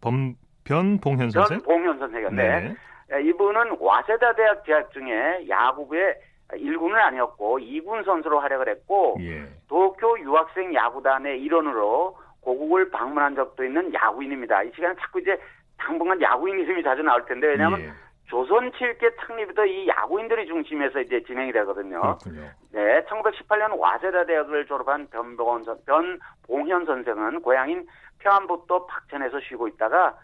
변봉현 0.64 1.32
선생? 1.32 1.60
변봉현 1.60 2.00
선생이요. 2.00 2.30
네. 2.32 2.76
네. 3.10 3.22
이분은 3.22 3.78
와세다 3.80 4.34
대학 4.34 4.64
재학 4.66 4.92
중에 4.92 5.48
야구부에 5.50 6.16
1군은 6.52 6.96
아니었고 6.96 7.60
2군 7.60 8.06
선수로 8.06 8.40
활약을 8.40 8.70
했고 8.70 9.18
예. 9.20 9.46
도쿄 9.68 10.20
유학생 10.20 10.74
야구단의 10.74 11.42
일원으로 11.42 12.18
고국을 12.42 12.90
방문한 12.90 13.36
적도 13.36 13.64
있는 13.64 13.94
야구인입니다. 13.94 14.64
이 14.64 14.72
시간에 14.74 14.96
자꾸 15.00 15.20
이제 15.20 15.40
당분간 15.78 16.22
야구인 16.22 16.60
이름이 16.60 16.84
자주 16.84 17.02
나올 17.02 17.26
텐데 17.26 17.48
왜냐하면 17.48 17.82
예. 17.82 17.92
조선 18.30 18.72
7개 18.72 19.12
창립부터 19.20 19.66
이 19.66 19.88
야구인들이 19.88 20.46
중심에서 20.46 21.02
이제 21.02 21.22
진행이 21.24 21.52
되거든요. 21.52 22.00
그렇군요. 22.00 22.48
네, 22.72 23.04
1918년 23.06 23.78
와세다 23.78 24.26
대학을 24.26 24.68
졸업한 24.68 25.08
변봉현, 25.10 25.64
선, 25.64 25.80
변봉현 25.86 26.86
선생은 26.86 27.42
고향인 27.42 27.88
평안북도 28.20 28.86
박천에서 28.86 29.40
쉬고 29.40 29.68
있다가 29.68 30.16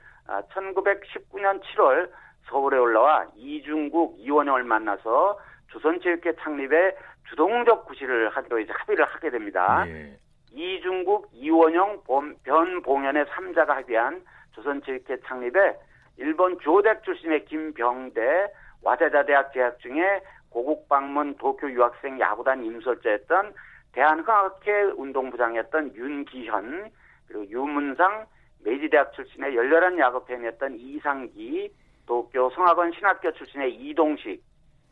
1919년 0.54 1.46
아, 1.46 1.60
7월 1.60 2.12
서울에 2.48 2.78
올라와 2.78 3.26
이중국, 3.36 4.20
이원영을 4.20 4.64
만나서 4.64 5.40
조선체육회 5.70 6.36
창립에 6.42 6.96
주동적 7.30 7.86
구실을 7.88 8.30
하기로 8.30 8.60
이제 8.60 8.72
합의를 8.72 9.04
하게 9.06 9.32
됩니다. 9.32 9.84
예. 9.88 10.16
이중국, 10.52 11.30
이원영, 11.34 12.04
변봉현의 12.44 13.26
3자가 13.26 13.68
합의한 13.70 14.24
조선체육회 14.52 15.22
창립에 15.26 15.76
일본 16.18 16.58
교대학 16.58 17.04
출신의 17.04 17.46
김병대, 17.46 18.52
와세다 18.82 19.26
대학 19.26 19.54
재학 19.54 19.80
중에 19.80 20.22
고국 20.50 20.88
방문 20.88 21.36
도쿄 21.38 21.70
유학생 21.70 22.20
야구단 22.20 22.64
임설자였던 22.64 23.54
대한흥학회 23.92 24.94
운동부장이었던 24.98 25.96
윤기현, 25.96 26.92
그리고 27.28 27.50
유문상, 27.50 28.26
메이지대학 28.64 29.14
출신의 29.14 29.56
열렬한 29.56 30.00
야구 30.00 30.26
팬이었던 30.26 30.76
이상기, 30.80 31.72
도쿄 32.06 32.50
성악원 32.52 32.92
신학교 32.94 33.32
출신의 33.32 33.76
이동식, 33.76 34.44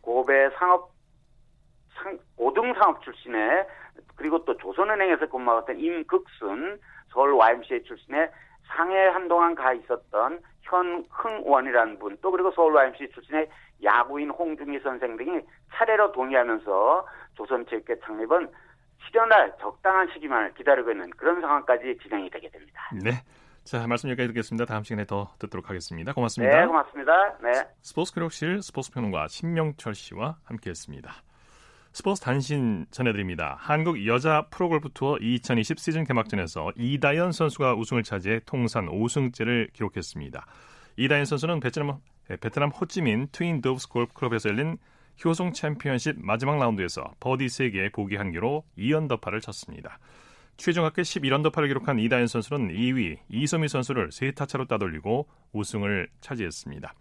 고배 0.02 0.50
상업 0.58 0.92
상, 1.96 2.18
고등상업 2.36 3.02
출신의 3.04 3.68
그리고 4.16 4.44
또 4.46 4.58
조선은행에서 4.58 5.28
근무했던 5.28 5.80
임극순, 5.80 6.80
서울 7.10 7.34
YMCA 7.34 7.84
출신의 7.84 8.30
상해 8.68 9.08
한동안 9.08 9.56
가 9.56 9.74
있었던 9.74 10.42
현흥원이라는 10.62 12.00
분, 12.00 12.18
또 12.22 12.32
그리고 12.32 12.52
서울 12.52 12.76
YMCA 12.76 13.10
출신의 13.12 13.50
야구인 13.84 14.30
홍중희 14.30 14.80
선생 14.80 15.18
등이 15.18 15.42
차례로 15.74 16.12
동의하면서 16.14 17.08
조선체육회 17.36 18.00
창립은 18.00 18.50
실현할 19.06 19.54
적당한 19.60 20.08
시기만을 20.14 20.54
기다리고 20.54 20.92
있는 20.92 21.10
그런 21.12 21.42
상황까지 21.42 21.98
진행이 22.02 22.30
되게 22.30 22.50
됩니다. 22.50 22.90
네. 23.04 23.12
자, 23.64 23.88
말씀 23.88 24.10
여기까지 24.10 24.28
듣겠습니다. 24.30 24.66
다음 24.66 24.84
시간에 24.84 25.06
더 25.06 25.30
듣도록 25.40 25.70
하겠습니다. 25.70 26.14
고맙습니다. 26.14 26.60
네, 26.60 26.66
고맙습니다. 26.66 27.38
네. 27.42 27.52
스포츠 27.82 28.14
기록실 28.14 28.62
스포츠 28.62 28.92
평론가 28.92 29.28
신명철 29.28 29.96
씨와 29.96 30.38
함께했습니다. 30.46 31.12
스포츠 31.96 32.22
단신 32.22 32.88
전해드립니다. 32.90 33.56
한국 33.60 34.04
여자 34.08 34.48
프로골프 34.50 34.90
투어 34.96 35.16
2020 35.20 35.78
시즌 35.78 36.04
개막전에서 36.06 36.72
이다연 36.76 37.32
선수가 37.32 37.76
우승을 37.76 38.02
차지해 38.02 38.40
통산 38.48 38.88
5승째를 38.88 39.72
기록했습니다. 39.74 40.44
이다연 40.98 41.26
선수는 41.26 41.60
베트남, 41.60 42.00
베트남 42.42 42.70
호찌민 42.70 43.28
트윈 43.32 43.62
도브스 43.62 43.90
골프 43.90 44.12
클럽에서 44.14 44.50
열린 44.50 44.80
효성 45.24 45.54
챔피언십 45.54 46.16
마지막 46.18 46.58
라운드에서 46.58 47.14
버디 47.20 47.46
3개 47.46 47.94
보기 47.94 48.16
한 48.16 48.32
개로 48.32 48.64
2언더파를 48.76 49.40
쳤습니다. 49.40 50.00
최종 50.58 50.86
합계 50.86 51.04
11언더파를 51.04 51.68
기록한 51.68 52.00
이다연 52.00 52.26
선수는 52.26 52.70
2위 52.70 53.20
이소미 53.30 53.68
선수를 53.68 54.10
3타차로 54.10 54.68
따돌리고 54.68 55.28
우승을 55.52 56.10
차지했습니다. 56.22 56.92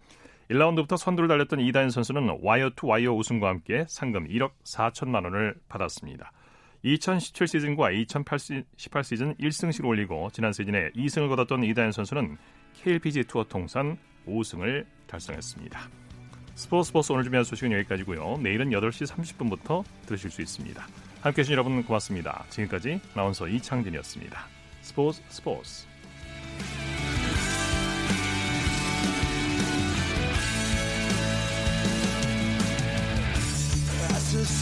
1라운드부터 0.49 0.97
선두를 0.97 1.27
달렸던 1.27 1.59
이다연 1.59 1.89
선수는 1.89 2.39
와이어 2.41 2.71
투 2.75 2.87
와이어 2.87 3.13
우승과 3.13 3.47
함께 3.47 3.85
상금 3.87 4.27
1억 4.27 4.51
4천만 4.63 5.23
원을 5.23 5.55
받았습니다. 5.69 6.31
2017 6.83 7.47
시즌과 7.47 7.91
2018 7.91 8.39
시즌 9.03 9.35
1승씩 9.35 9.85
올리고 9.85 10.29
지난 10.33 10.51
시즌에 10.51 10.91
2승을 10.91 11.29
거뒀던 11.29 11.63
이다현 11.63 11.91
선수는 11.93 12.37
KLPG 12.73 13.23
투어 13.23 13.45
통산 13.45 13.97
5승을 14.27 14.85
달성했습니다. 15.07 15.89
스포츠 16.55 16.87
스포츠 16.89 17.11
오늘 17.11 17.23
준비한 17.23 17.43
소식은 17.43 17.71
여기까지고요. 17.71 18.37
내일은 18.41 18.69
8시 18.69 19.07
30분부터 19.07 19.83
들으실 20.05 20.29
수 20.29 20.41
있습니다. 20.41 20.85
함께해 21.21 21.43
주신 21.43 21.53
여러분 21.53 21.81
고맙습니다. 21.83 22.45
지금까지 22.49 22.99
나운서 23.15 23.47
이창진이었습니다. 23.47 24.45
스포츠 24.81 25.21
스포츠 25.29 25.87